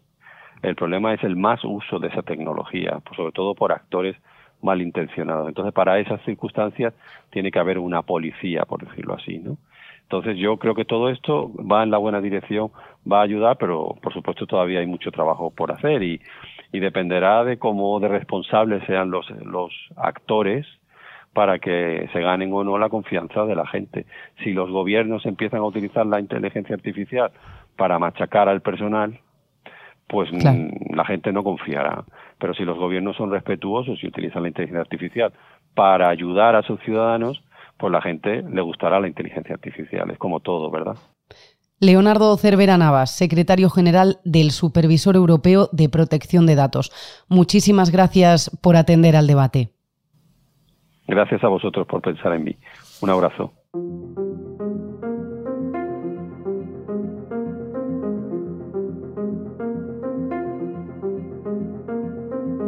el 0.63 0.77
problema 0.77 1.13
es 1.13 1.23
el 1.25 1.37
más 1.37 1.63
uso 1.65 1.99
de 1.99 2.09
esa 2.09 2.23
tecnología, 2.23 2.99
pues 3.05 3.17
sobre 3.17 3.33
todo 3.33 3.55
por 3.55 3.73
actores 3.73 4.17
malintencionados. 4.63 5.49
Entonces, 5.49 5.75
para 5.75 5.99
esas 5.99 6.23
circunstancias 6.23 6.95
tiene 7.31 7.51
que 7.51 7.59
haber 7.59 7.79
una 7.79 8.03
policía, 8.03 8.65
por 8.65 8.87
decirlo 8.87 9.15
así, 9.15 9.39
¿no? 9.39 9.59
Entonces 10.05 10.37
yo 10.37 10.57
creo 10.59 10.75
que 10.75 10.85
todo 10.85 11.09
esto 11.09 11.51
va 11.57 11.83
en 11.83 11.91
la 11.91 11.99
buena 11.99 12.21
dirección, 12.21 12.71
va 13.11 13.21
a 13.21 13.25
ayudar, 13.25 13.57
pero 13.59 13.97
por 14.03 14.13
supuesto 14.13 14.47
todavía 14.47 14.81
hay 14.81 14.87
mucho 14.87 15.11
trabajo 15.11 15.51
por 15.51 15.73
hacer 15.73 16.03
y, 16.03 16.21
y 16.73 16.81
dependerá 16.81 17.45
de 17.45 17.59
cómo 17.59 17.99
de 18.01 18.09
responsables 18.09 18.85
sean 18.87 19.11
los, 19.11 19.29
los 19.31 19.73
actores 19.97 20.67
para 21.33 21.59
que 21.59 22.09
se 22.13 22.21
ganen 22.21 22.53
o 22.53 22.65
no 22.65 22.79
la 22.79 22.89
confianza 22.89 23.45
de 23.45 23.57
la 23.57 23.67
gente. 23.67 24.07
Si 24.43 24.53
los 24.53 24.71
gobiernos 24.71 25.27
empiezan 25.27 25.61
a 25.61 25.65
utilizar 25.65 26.07
la 26.07 26.21
inteligencia 26.21 26.77
artificial 26.77 27.33
para 27.77 27.99
machacar 27.99 28.49
al 28.49 28.63
personal, 28.63 29.19
pues 30.07 30.33
mm, 30.33 30.95
la 30.95 31.05
gente 31.05 31.33
no 31.33 31.43
confiará. 31.43 32.05
Pero 32.39 32.55
si 32.55 32.65
los 32.65 32.79
gobiernos 32.79 33.17
son 33.17 33.31
respetuosos 33.31 34.03
y 34.03 34.07
utilizan 34.07 34.43
la 34.43 34.49
inteligencia 34.49 34.83
artificial 34.83 35.33
para 35.75 36.09
ayudar 36.09 36.55
a 36.55 36.63
sus 36.63 36.81
ciudadanos, 36.81 37.43
pues 37.79 37.93
la 37.93 38.01
gente 38.01 38.43
le 38.43 38.63
gustará 38.63 39.01
la 39.01 39.09
inteligencia 39.09 39.55
artificial, 39.55 40.11
es 40.11 40.19
como 40.19 40.41
todo, 40.41 40.71
¿verdad? 40.71 40.97
Leonardo 41.81 42.37
Cervera 42.37 42.79
Navas, 42.79 43.11
secretario 43.11 43.69
general 43.69 44.19
del 44.25 44.53
Supervisor 44.53 45.17
Europeo 45.17 45.69
de 45.73 45.89
Protección 45.89 46.47
de 46.47 46.55
Datos. 46.55 46.93
Muchísimas 47.29 47.91
gracias 47.91 48.51
por 48.63 48.77
atender 48.77 49.17
al 49.17 49.27
debate. 49.27 49.71
Gracias 51.07 51.45
a 51.45 51.49
vosotros 51.49 51.87
por 51.87 52.01
pensar 52.01 52.33
en 52.33 52.45
mí. 52.45 52.57
Un 53.03 53.11
abrazo. 53.11 53.53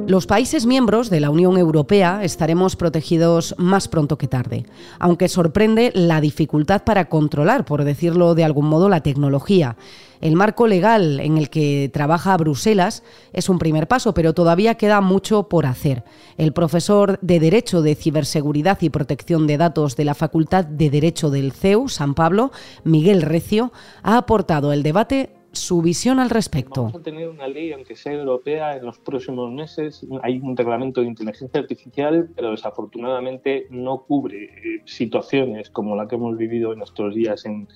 Los 0.07 0.29
países 0.29 0.67
miembros 0.67 1.11
de 1.11 1.19
la 1.19 1.31
Unión 1.31 1.59
Europea 1.59 2.23
estaremos 2.23 2.77
protegidos 2.77 3.57
más 3.59 3.89
pronto 3.89 4.17
que 4.17 4.29
tarde, 4.29 4.65
aunque 5.01 5.27
sorprende 5.29 5.91
la 5.97 6.21
dificultad 6.21 6.85
para 6.85 7.07
controlar, 7.09 7.65
por 7.65 7.83
decirlo 7.83 8.37
de 8.37 8.45
algún 8.45 8.67
modo, 8.67 8.89
la 8.89 9.01
tecnología. 9.01 9.77
El 10.21 10.37
marco 10.37 10.69
legal 10.69 11.19
en 11.19 11.37
el 11.39 11.51
que 11.51 11.91
trabaja 11.93 12.37
Bruselas 12.37 13.03
es 13.33 13.49
un 13.49 13.59
primer 13.59 13.89
paso, 13.89 14.15
pero 14.15 14.33
todavía 14.33 14.77
queda 14.77 15.01
mucho 15.01 15.49
por 15.49 15.67
hacer. 15.67 16.05
El 16.37 16.53
profesor 16.53 17.19
de 17.21 17.41
Derecho 17.41 17.83
de 17.83 17.97
Ciberseguridad 17.97 18.79
y 18.83 18.91
Protección 18.91 19.49
de 19.49 19.59
Datos 19.59 19.97
de 19.97 20.05
la 20.05 20.15
Facultad 20.15 20.65
de 20.65 20.89
Derecho 20.89 21.31
del 21.31 21.51
CEU, 21.51 21.89
San 21.89 22.15
Pablo, 22.15 22.53
Miguel 22.85 23.23
Recio, 23.23 23.73
ha 24.05 24.19
aportado 24.19 24.73
el 24.73 24.85
debate 24.85 25.36
su 25.57 25.83
visión 25.83 26.21
al 26.21 26.31
respecto. 26.31 26.83
Vamos 26.85 27.01
a 27.01 27.03
tener 27.03 27.29
una 27.29 27.49
ley, 27.49 27.73
aunque 27.73 27.97
sea 27.97 28.13
europea, 28.13 28.77
en 28.77 28.85
los 28.85 28.99
próximos 28.99 29.53
meses. 29.53 30.07
Hay 30.23 30.39
un 30.39 30.57
reglamento 30.57 31.01
de 31.01 31.09
inteligencia 31.09 31.61
artificial, 31.61 32.29
pero 32.35 32.53
desafortunadamente 32.53 33.67
no 33.71 34.03
cubre 34.03 34.45
eh, 34.45 34.83
situaciones 34.85 35.71
como 35.71 35.97
la 35.97 36.07
que 36.07 36.17
hemos 36.17 36.37
vivido 36.37 36.73
en 36.73 36.83
estos 36.83 37.15
días 37.15 37.45
en, 37.47 37.69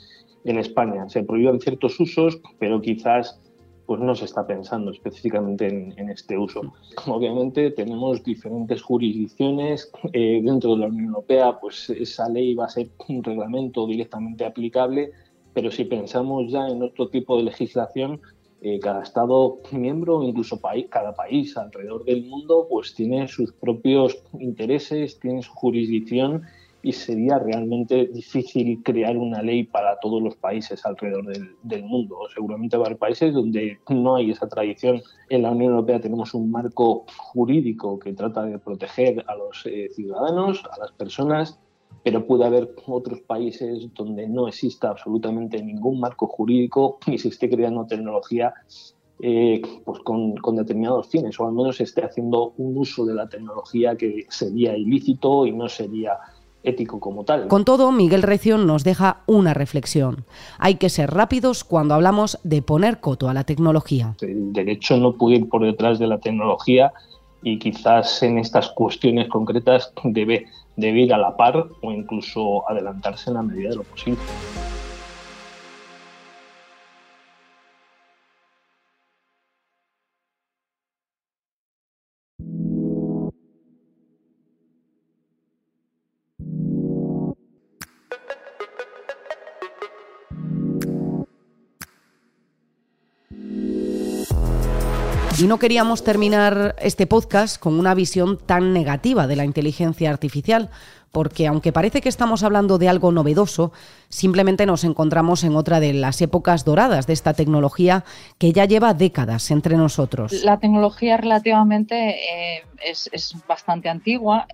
en 0.45 0.59
España. 0.59 1.09
Se 1.09 1.23
prohíben 1.23 1.61
ciertos 1.61 1.99
usos, 1.99 2.41
pero 2.59 2.81
quizás 2.81 3.41
pues 3.91 4.01
no 4.01 4.15
se 4.15 4.25
está 4.25 4.47
pensando 4.47 4.93
específicamente 4.93 5.67
en, 5.67 6.11
este 6.11 6.39
uso. 6.39 6.61
Obviamente 7.09 7.73
tenemos 7.73 8.23
diferentes 8.23 8.81
jurisdicciones 8.83 9.91
eh, 10.13 10.41
dentro 10.45 10.77
de 10.77 10.83
la 10.83 10.87
Unión 10.87 11.07
Europea, 11.07 11.59
pues 11.61 11.91
esa 11.91 12.29
ley 12.29 12.55
va 12.55 12.67
a 12.67 12.69
ser 12.69 12.89
un 13.09 13.25
reglamento 13.25 13.89
directamente 13.89 14.45
aplicable, 14.45 15.11
pero 15.55 15.71
si 15.71 15.85
pensamos 15.85 16.51
ya 16.51 16.67
en 16.69 16.83
otro 16.83 17.09
tipo 17.09 17.37
de 17.37 17.45
legislación, 17.45 18.21
eh, 18.63 18.79
cada 18.79 19.03
Estado 19.03 19.59
miembro, 19.73 20.23
incluso 20.23 20.61
país, 20.61 20.87
cada 20.91 21.15
país 21.15 21.57
alrededor 21.57 22.05
del 22.05 22.27
mundo, 22.27 22.67
pues 22.69 22.95
tiene 22.95 23.27
sus 23.27 23.53
propios 23.53 24.23
intereses, 24.39 25.19
tiene 25.19 25.43
su 25.43 25.53
jurisdicción 25.53 26.43
y 26.83 26.93
sería 26.93 27.39
realmente 27.39 28.07
difícil 28.07 28.83
crear 28.83 29.17
una 29.17 29.43
ley 29.43 29.65
para 29.65 29.99
todos 30.01 30.23
los 30.23 30.37
países 30.37 30.85
alrededor 30.85 31.27
del, 31.63 31.83
mundo. 31.85 32.19
Seguramente 32.35 32.77
va 32.77 32.85
a 32.85 32.87
haber 32.87 32.99
países 32.99 33.35
donde 33.35 33.79
no 33.89 34.17
hay 34.17 34.31
esa 34.31 34.49
tradición. 34.49 35.03
En 35.29 35.43
la 35.43 35.51
Unión 35.51 35.73
Europea 35.73 36.01
tenemos 36.01 36.35
un 36.35 36.51
marco 36.51 37.05
jurídico 37.17 37.99
que 37.99 38.13
trata 38.13 38.45
de 38.45 38.59
proteger 38.59 39.25
a 39.27 39.35
los 39.37 39.65
eh, 39.67 39.89
ciudadanos, 39.95 40.63
a 40.71 40.79
las 40.79 40.93
personas, 40.93 41.59
pero 42.03 42.27
puede 42.27 42.45
haber 42.45 42.75
otros 42.87 43.21
países 43.21 43.89
donde 43.95 44.27
no 44.29 44.49
exista 44.49 44.91
absolutamente 44.91 45.63
ningún 45.63 46.01
marco 46.01 46.27
jurídico 46.27 46.99
y 47.07 47.19
se 47.19 47.29
esté 47.29 47.51
creando 47.51 47.87
tecnología 47.87 48.55
eh, 49.23 49.61
pues 49.85 50.01
con, 50.01 50.37
con, 50.39 50.57
determinados 50.57 51.09
fines, 51.09 51.39
o 51.39 51.47
al 51.47 51.53
menos 51.53 51.77
se 51.77 51.83
esté 51.85 52.03
haciendo 52.03 52.55
un 52.57 52.79
uso 52.79 53.05
de 53.05 53.15
la 53.15 53.29
tecnología 53.29 53.95
que 53.95 54.25
sería 54.31 54.75
ilícito 54.75 55.45
y 55.45 55.53
no 55.53 55.69
sería 55.69 56.19
ético 56.63 57.01
como 57.01 57.25
tal. 57.25 57.49
Con 57.49 57.65
todo, 57.65 57.91
Miguel 57.93 58.23
Recio 58.23 58.59
nos 58.59 58.85
deja 58.85 59.23
una 59.27 59.55
reflexión. 59.55 60.25
Hay 60.59 60.77
que 60.77 60.89
ser 60.89 61.11
rápidos 61.11 61.65
cuando 61.65 61.95
hablamos 61.95 62.39
de 62.45 62.63
poner 62.63 63.01
coto 63.01 63.29
a 63.29 63.35
la 63.35 63.45
tecnología. 63.45 64.15
El 64.21 64.53
derecho 64.53 64.97
no 64.97 65.15
puede 65.15 65.37
ir 65.37 65.49
por 65.49 65.65
detrás 65.65 65.99
de 65.99 66.07
la 66.07 66.19
tecnología 66.19 66.93
y 67.43 67.59
quizás 67.59 68.23
en 68.23 68.39
estas 68.39 68.71
cuestiones 68.71 69.29
concretas 69.29 69.93
debe, 70.05 70.47
debe 70.81 71.03
ir 71.03 71.15
a 71.15 71.19
la 71.19 71.37
par 71.37 71.69
o 71.83 71.93
incluso 71.93 72.69
adelantarse 72.69 73.31
en 73.31 73.35
la 73.35 73.43
medida 73.43 73.71
de 73.71 73.77
lo 73.77 73.85
posible. 73.85 74.19
Y 95.41 95.47
no 95.47 95.59
queríamos 95.59 96.05
terminar 96.05 96.77
este 96.83 97.07
podcast 97.07 97.59
con 97.59 97.79
una 97.79 97.95
visión 97.95 98.37
tan 98.37 98.75
negativa 98.75 99.27
de 99.27 99.37
la 99.37 99.47
inteligencia 99.47 100.11
artificial, 100.11 100.69
porque 101.13 101.47
aunque 101.47 101.73
parece 101.73 102.03
que 102.03 102.11
estamos 102.11 102.43
hablando 102.43 102.77
de 102.77 102.91
algo 102.91 103.11
novedoso, 103.11 103.73
simplemente 104.11 104.67
nos 104.67 104.85
encontramos 104.85 105.43
en 105.43 105.57
otra 105.57 105.81
de 105.81 105.95
las 105.95 106.21
épocas 106.21 106.67
doradas 106.67 107.07
de 107.07 107.15
esta 107.15 107.33
tecnología 107.33 108.05
que 108.37 108.53
ya 108.53 108.67
lleva 108.67 108.93
décadas 108.93 109.51
entre 109.51 109.79
nosotros. 109.79 110.31
La 110.45 110.59
tecnología 110.59 111.17
relativamente 111.17 112.17
eh, 112.17 112.65
es, 112.85 113.35
bastante 113.49 113.89
antigua. 113.89 114.47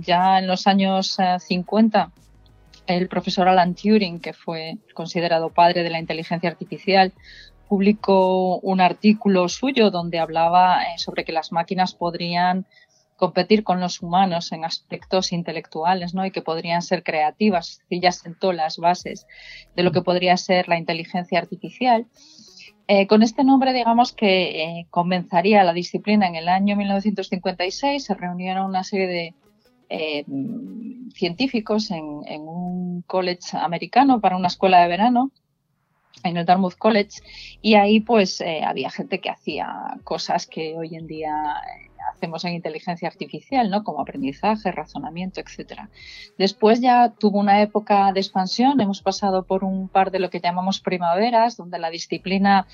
ya 0.00 0.40
en 0.40 0.48
los 0.48 0.66
años 0.66 1.18
50, 1.38 2.10
eh, 2.88 2.96
el 2.96 3.06
profesor 3.06 3.46
Alan 3.46 3.76
Turing, 3.76 4.18
que 4.18 4.32
fue 4.32 4.78
considerado 4.92 5.50
padre 5.50 5.84
de 5.84 5.90
la 5.90 6.00
inteligencia 6.00 6.50
artificial, 6.50 7.12
publicó 7.68 8.58
un 8.60 8.80
artículo 8.80 9.48
suyo 9.48 9.90
donde 9.90 10.18
hablaba 10.18 10.82
eh, 10.82 10.98
sobre 10.98 11.24
que 11.24 11.32
las 11.32 11.52
máquinas 11.52 11.94
podrían 11.94 12.66
competir 13.16 13.64
con 13.64 13.80
los 13.80 14.02
humanos 14.02 14.52
en 14.52 14.64
aspectos 14.64 15.32
intelectuales, 15.32 16.14
¿no? 16.14 16.26
Y 16.26 16.30
que 16.30 16.42
podrían 16.42 16.82
ser 16.82 17.02
creativas. 17.02 17.80
Y 17.88 18.00
ya 18.00 18.12
sentó 18.12 18.52
las 18.52 18.76
bases 18.76 19.26
de 19.74 19.82
lo 19.82 19.92
que 19.92 20.02
podría 20.02 20.36
ser 20.36 20.68
la 20.68 20.78
inteligencia 20.78 21.38
artificial. 21.38 22.06
Eh, 22.88 23.06
con 23.06 23.22
este 23.22 23.42
nombre, 23.42 23.72
digamos 23.72 24.12
que 24.12 24.62
eh, 24.62 24.86
comenzaría 24.90 25.64
la 25.64 25.72
disciplina 25.72 26.26
en 26.28 26.36
el 26.36 26.48
año 26.48 26.76
1956. 26.76 28.04
Se 28.04 28.14
reunieron 28.14 28.66
una 28.66 28.84
serie 28.84 29.06
de 29.06 29.34
científicos 31.14 31.92
en, 31.92 32.20
en 32.26 32.42
un 32.42 33.02
college 33.02 33.56
americano 33.56 34.20
para 34.20 34.36
una 34.36 34.48
escuela 34.48 34.82
de 34.82 34.88
verano 34.88 35.30
en 36.22 36.36
el 36.36 36.46
Dartmouth 36.46 36.76
College 36.76 37.20
y 37.62 37.74
ahí 37.74 38.00
pues 38.00 38.40
eh, 38.40 38.62
había 38.64 38.90
gente 38.90 39.20
que 39.20 39.30
hacía 39.30 39.98
cosas 40.04 40.46
que 40.46 40.76
hoy 40.76 40.96
en 40.96 41.06
día 41.06 41.32
eh, 41.32 41.90
hacemos 42.12 42.44
en 42.44 42.54
inteligencia 42.54 43.08
artificial, 43.08 43.70
¿no? 43.70 43.84
Como 43.84 44.00
aprendizaje, 44.00 44.72
razonamiento, 44.72 45.40
etcétera. 45.40 45.90
Después 46.38 46.80
ya 46.80 47.10
tuvo 47.10 47.38
una 47.38 47.62
época 47.62 48.12
de 48.12 48.20
expansión, 48.20 48.80
hemos 48.80 49.02
pasado 49.02 49.44
por 49.44 49.64
un 49.64 49.88
par 49.88 50.10
de 50.10 50.18
lo 50.18 50.30
que 50.30 50.40
llamamos 50.40 50.80
primaveras, 50.80 51.56
donde 51.56 51.78
la 51.78 51.90
disciplina 51.90 52.66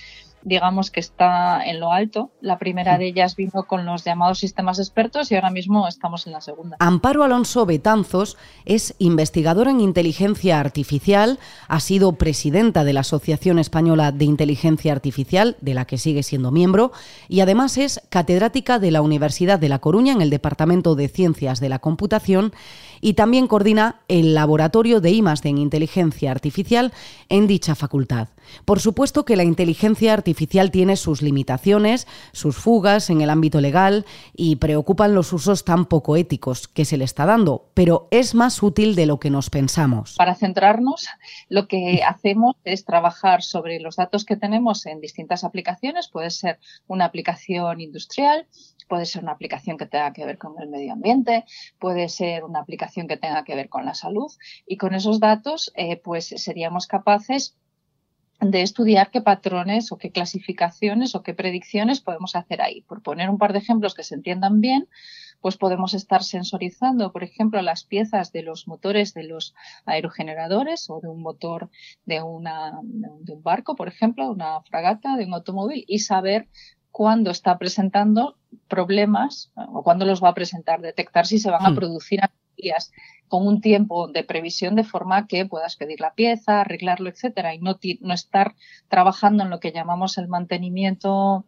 digamos 0.43 0.91
que 0.91 1.01
está 1.01 1.65
en 1.65 1.81
lo 1.81 1.93
alto. 1.93 2.31
La 2.41 2.59
primera 2.59 2.99
de 2.99 3.09
ellas 3.09 3.37
vino 3.37 3.65
con 3.65 3.85
los 3.85 4.05
llamados 4.05 4.39
sistemas 4.39 4.79
expertos 4.79 5.31
y 5.31 5.35
ahora 5.35 5.51
mismo 5.51 5.87
estamos 5.89 6.27
en 6.27 6.33
la 6.33 6.41
segunda. 6.41 6.77
Amparo 6.81 7.25
Alonso 7.25 7.67
Betanzos 7.67 8.37
es 8.65 8.95
investigadora 8.99 9.71
en 9.71 9.81
inteligencia 9.81 10.61
artificial, 10.61 11.39
ha 11.69 11.81
sido 11.81 12.13
presidenta 12.13 12.85
de 12.85 12.93
la 12.93 13.01
Asociación 13.01 13.59
Española 13.59 14.13
de 14.13 14.25
Inteligencia 14.25 14.93
Artificial, 14.93 15.57
de 15.61 15.75
la 15.75 15.85
que 15.85 15.99
sigue 15.99 16.23
siendo 16.23 16.51
miembro, 16.51 16.93
y 17.29 17.41
además 17.41 17.79
es 17.79 18.01
catedrática 18.09 18.79
de 18.79 18.91
la 18.91 19.03
Universidad 19.03 19.59
de 19.59 19.69
La 19.69 19.79
Coruña 19.79 20.13
en 20.13 20.23
el 20.23 20.31
Departamento 20.31 20.95
de 20.95 21.09
Ciencias 21.09 21.61
de 21.61 21.69
la 21.69 21.79
Computación 21.79 22.53
y 23.03 23.15
también 23.15 23.49
coordina 23.49 24.01
el 24.09 24.33
Laboratorio 24.33 25.03
de 25.03 25.11
IMAS 25.11 25.45
en 25.45 25.59
Inteligencia 25.59 26.31
Artificial 26.31 26.93
en 27.29 27.47
dicha 27.47 27.75
facultad. 27.75 28.29
Por 28.65 28.81
supuesto 28.81 29.25
que 29.25 29.37
la 29.37 29.43
inteligencia 29.43 30.13
artificial 30.13 30.71
tiene 30.71 30.97
sus 30.97 31.21
limitaciones, 31.21 32.07
sus 32.33 32.57
fugas 32.57 33.11
en 33.11 33.21
el 33.21 33.31
ámbito 33.31 33.61
legal 33.61 34.07
y 34.35 34.57
preocupan 34.57 35.15
los 35.15 35.33
usos 35.33 35.65
tan 35.65 35.87
poco 35.87 36.17
éticos 36.17 36.69
que 36.69 36.85
se 36.85 36.97
le 36.97 37.05
está 37.05 37.27
dando, 37.27 37.71
pero 37.75 38.09
es 38.11 38.35
más 38.35 38.63
útil 38.63 38.95
de 38.95 39.07
lo 39.07 39.19
que 39.19 39.31
nos 39.31 39.51
pensamos. 39.51 40.15
Para 40.17 40.35
centrarnos, 40.35 41.09
lo 41.49 41.67
que 41.67 42.03
hacemos 42.07 42.55
es 42.65 42.85
trabajar 42.85 43.43
sobre 43.43 43.81
los 43.81 43.97
datos 43.97 44.25
que 44.25 44.37
tenemos 44.37 44.87
en 44.87 45.01
distintas 45.01 45.43
aplicaciones. 45.43 46.09
Puede 46.09 46.31
ser 46.31 46.61
una 46.87 47.07
aplicación 47.07 47.81
industrial, 47.81 48.47
puede 48.89 49.07
ser 49.07 49.23
una 49.23 49.33
aplicación 49.33 49.79
que 49.79 49.87
tenga 49.87 50.13
que 50.13 50.27
ver 50.27 50.39
con 50.39 50.55
el 50.61 50.69
medio 50.69 50.93
ambiente, 50.93 51.45
puede 51.79 52.09
ser 52.09 52.45
una 52.45 52.61
aplicación 52.61 52.92
que 52.93 53.17
tenga 53.17 53.45
que 53.45 53.55
ver 53.55 53.69
con 53.69 53.85
la 53.85 53.95
salud 53.95 54.31
y 54.67 54.77
con 54.77 54.95
esos 54.95 55.21
datos 55.21 55.73
eh, 55.75 55.97
pues 55.97 56.27
seríamos 56.37 56.87
capaces 56.87 57.57
de 58.41 58.63
estudiar 58.63 59.11
qué 59.11 59.21
patrones 59.21 59.93
o 59.93 59.99
qué 59.99 60.11
clasificaciones 60.11 61.15
o 61.15 61.23
qué 61.23 61.33
predicciones 61.33 62.01
podemos 62.01 62.35
hacer 62.35 62.61
ahí. 62.61 62.83
Por 62.83 63.03
poner 63.03 63.31
un 63.31 63.39
par 63.39 63.53
de 63.53 63.61
ejemplos 63.61 63.95
que 63.95 64.03
se 64.03 64.17
entiendan 64.17 64.61
bien, 64.61 64.89
pues 65.41 65.57
podemos 65.57 65.95
estar 65.95 66.23
sensorizando, 66.23 67.13
por 67.13 67.23
ejemplo, 67.25 67.63
las 67.63 67.85
piezas 67.85 68.33
de 68.33 68.43
los 68.43 68.67
motores 68.67 69.15
de 69.15 69.25
los 69.25 69.55
aerogeneradores 69.87 70.91
o 70.91 71.01
de 71.01 71.09
un 71.09 71.23
motor 71.23 71.71
de, 72.05 72.23
una, 72.23 72.79
de 72.83 73.33
un 73.33 73.43
barco, 73.43 73.77
por 73.77 73.89
ejemplo, 73.89 74.25
de 74.25 74.31
una 74.31 74.61
fragata, 74.63 75.17
de 75.17 75.25
un 75.25 75.35
automóvil, 75.35 75.85
y 75.87 76.01
saber 76.01 76.49
cuándo 76.91 77.31
está 77.31 77.59
presentando 77.59 78.37
problemas 78.69 79.51
o 79.55 79.83
cuándo 79.83 80.05
los 80.05 80.23
va 80.23 80.29
a 80.29 80.35
presentar, 80.35 80.81
detectar 80.81 81.27
si 81.27 81.39
se 81.39 81.51
van 81.51 81.65
a 81.65 81.71
hmm. 81.71 81.75
Con 83.33 83.47
un 83.47 83.63
tiempo 83.63 84.09
de 84.09 84.25
previsión 84.25 84.77
de 84.77 84.85
forma 84.85 85.27
que 85.27 85.47
puedas 85.47 85.77
pedir 85.77 86.01
la 86.01 86.13
pieza, 86.13 86.61
arreglarlo, 86.61 87.09
etcétera, 87.09 87.55
y 87.55 87.61
no, 87.61 87.79
estar 88.13 88.55
trabajando 88.89 89.43
en 89.43 89.49
lo 89.49 89.59
que 89.59 89.73
llamamos 89.73 90.19
el 90.19 90.29
mantenimiento 90.29 91.47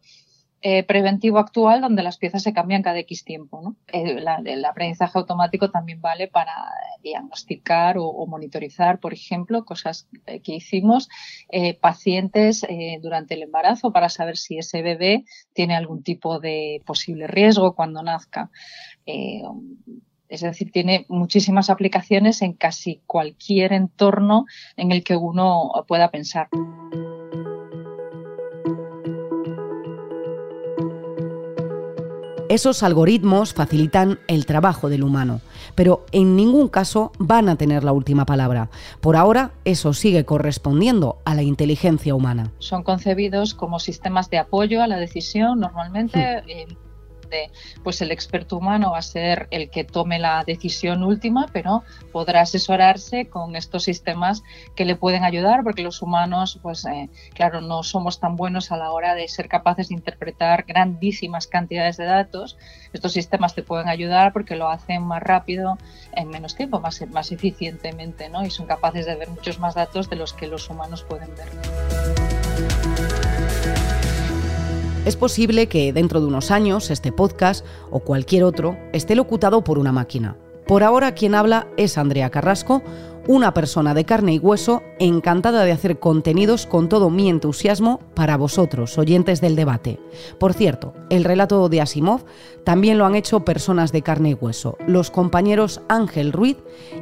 eh, 0.61 0.81
preventivo 0.81 1.37
actual, 1.37 1.81
donde 1.81 2.01
las 2.01 2.17
piezas 2.17 2.41
se 2.41 2.53
cambian 2.53 2.81
cada 2.81 2.97
X 2.97 3.23
tiempo. 3.23 3.75
el 3.93 4.65
aprendizaje 4.65 5.19
automático 5.19 5.69
también 5.69 6.01
vale 6.01 6.27
para 6.27 6.55
diagnosticar 7.03 7.97
o, 7.99 8.25
monitorizar, 8.25 8.99
por 8.99 9.13
ejemplo, 9.13 9.63
cosas 9.63 10.09
que 10.25 10.55
hicimos, 10.55 11.07
eh, 11.49 11.75
pacientes 11.75 12.63
eh, 12.63 12.97
durante 12.99 13.35
el 13.35 13.43
embarazo 13.43 13.91
para 13.91 14.09
saber 14.09 14.37
si 14.37 14.57
ese 14.57 14.81
bebé 14.81 15.23
tiene 15.53 15.75
algún 15.75 16.01
tipo 16.01 16.39
de 16.39 16.81
posible 16.83 17.27
riesgo 17.27 17.75
cuando 17.75 18.01
nazca. 18.01 18.49
Es 20.29 20.41
decir, 20.41 20.71
tiene 20.71 21.05
muchísimas 21.07 21.69
aplicaciones 21.69 22.41
en 22.41 22.53
casi 22.53 23.01
cualquier 23.05 23.73
entorno 23.73 24.45
en 24.75 24.91
el 24.91 25.03
que 25.03 25.15
uno 25.15 25.71
pueda 25.87 26.09
pensar. 26.09 26.47
Esos 32.47 32.83
algoritmos 32.83 33.53
facilitan 33.53 34.19
el 34.27 34.45
trabajo 34.45 34.87
del 34.87 35.03
humano, 35.03 35.41
pero 35.73 36.05
en 36.11 36.35
ningún 36.35 36.69
caso 36.69 37.11
van 37.17 37.49
a 37.49 37.55
tener 37.55 37.83
la 37.83 37.91
última 37.91 38.25
palabra. 38.25 38.69
Por 39.01 39.15
ahora, 39.15 39.51
eso 39.65 39.93
sigue 39.93 40.25
correspondiendo 40.25 41.17
a 41.25 41.33
la 41.33 41.41
inteligencia 41.41 42.13
humana. 42.13 42.51
Son 42.59 42.83
concebidos 42.83 43.55
como 43.55 43.79
sistemas 43.79 44.29
de 44.29 44.37
apoyo 44.37 44.83
a 44.83 44.87
la 44.87 44.97
decisión 44.97 45.59
normalmente. 45.59 46.43
Hmm. 46.43 46.49
Eh, 46.49 46.67
pues 47.83 48.01
el 48.01 48.11
experto 48.11 48.57
humano 48.57 48.91
va 48.91 48.99
a 48.99 49.01
ser 49.01 49.47
el 49.51 49.69
que 49.69 49.83
tome 49.83 50.19
la 50.19 50.43
decisión 50.45 51.03
última, 51.03 51.47
pero 51.51 51.83
podrá 52.11 52.41
asesorarse 52.41 53.27
con 53.27 53.55
estos 53.55 53.83
sistemas 53.83 54.43
que 54.75 54.85
le 54.85 54.95
pueden 54.95 55.23
ayudar, 55.23 55.63
porque 55.63 55.81
los 55.81 56.01
humanos, 56.01 56.59
pues 56.61 56.85
eh, 56.85 57.09
claro, 57.33 57.61
no 57.61 57.83
somos 57.83 58.19
tan 58.19 58.35
buenos 58.35 58.71
a 58.71 58.77
la 58.77 58.91
hora 58.91 59.15
de 59.15 59.27
ser 59.27 59.47
capaces 59.47 59.89
de 59.89 59.95
interpretar 59.95 60.63
grandísimas 60.67 61.47
cantidades 61.47 61.97
de 61.97 62.05
datos. 62.05 62.57
Estos 62.93 63.13
sistemas 63.13 63.55
te 63.55 63.63
pueden 63.63 63.89
ayudar 63.89 64.33
porque 64.33 64.55
lo 64.55 64.69
hacen 64.69 65.03
más 65.03 65.21
rápido, 65.21 65.77
en 66.13 66.29
menos 66.29 66.55
tiempo, 66.55 66.79
más, 66.79 67.01
más 67.11 67.31
eficientemente, 67.31 68.29
¿no? 68.29 68.45
Y 68.45 68.49
son 68.49 68.65
capaces 68.65 69.05
de 69.05 69.15
ver 69.15 69.29
muchos 69.29 69.59
más 69.59 69.75
datos 69.75 70.09
de 70.09 70.15
los 70.15 70.33
que 70.33 70.47
los 70.47 70.69
humanos 70.69 71.03
pueden 71.03 71.29
ver. 71.35 73.24
Es 75.05 75.15
posible 75.15 75.67
que 75.67 75.93
dentro 75.93 76.19
de 76.19 76.25
unos 76.25 76.49
años 76.49 76.89
este 76.89 77.11
podcast 77.11 77.63
o 77.91 77.99
cualquier 77.99 78.43
otro 78.43 78.75
esté 78.91 79.13
locutado 79.15 79.63
por 79.63 79.77
una 79.77 79.91
máquina. 79.91 80.35
Por 80.65 80.81
ahora 80.81 81.13
quien 81.13 81.35
habla 81.35 81.67
es 81.77 81.99
Andrea 81.99 82.31
Carrasco, 82.31 82.81
una 83.27 83.53
persona 83.53 83.93
de 83.93 84.03
carne 84.03 84.33
y 84.33 84.39
hueso 84.39 84.81
encantada 84.97 85.63
de 85.63 85.71
hacer 85.71 85.99
contenidos 85.99 86.65
con 86.65 86.89
todo 86.89 87.11
mi 87.11 87.29
entusiasmo 87.29 87.99
para 88.15 88.35
vosotros, 88.35 88.97
oyentes 88.97 89.41
del 89.41 89.55
debate. 89.55 89.99
Por 90.39 90.53
cierto, 90.53 90.95
el 91.11 91.23
relato 91.23 91.69
de 91.69 91.81
Asimov 91.81 92.25
también 92.63 92.97
lo 92.97 93.05
han 93.05 93.13
hecho 93.13 93.45
personas 93.45 93.91
de 93.91 94.01
carne 94.01 94.31
y 94.31 94.33
hueso, 94.33 94.75
los 94.87 95.11
compañeros 95.11 95.81
Ángel 95.87 96.31
Ruiz 96.31 96.57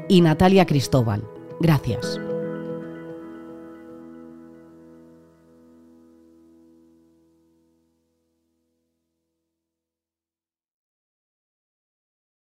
y 0.10 0.20
Natalia 0.20 0.66
Cristóbal. 0.66 1.24
Gracias. 1.62 2.20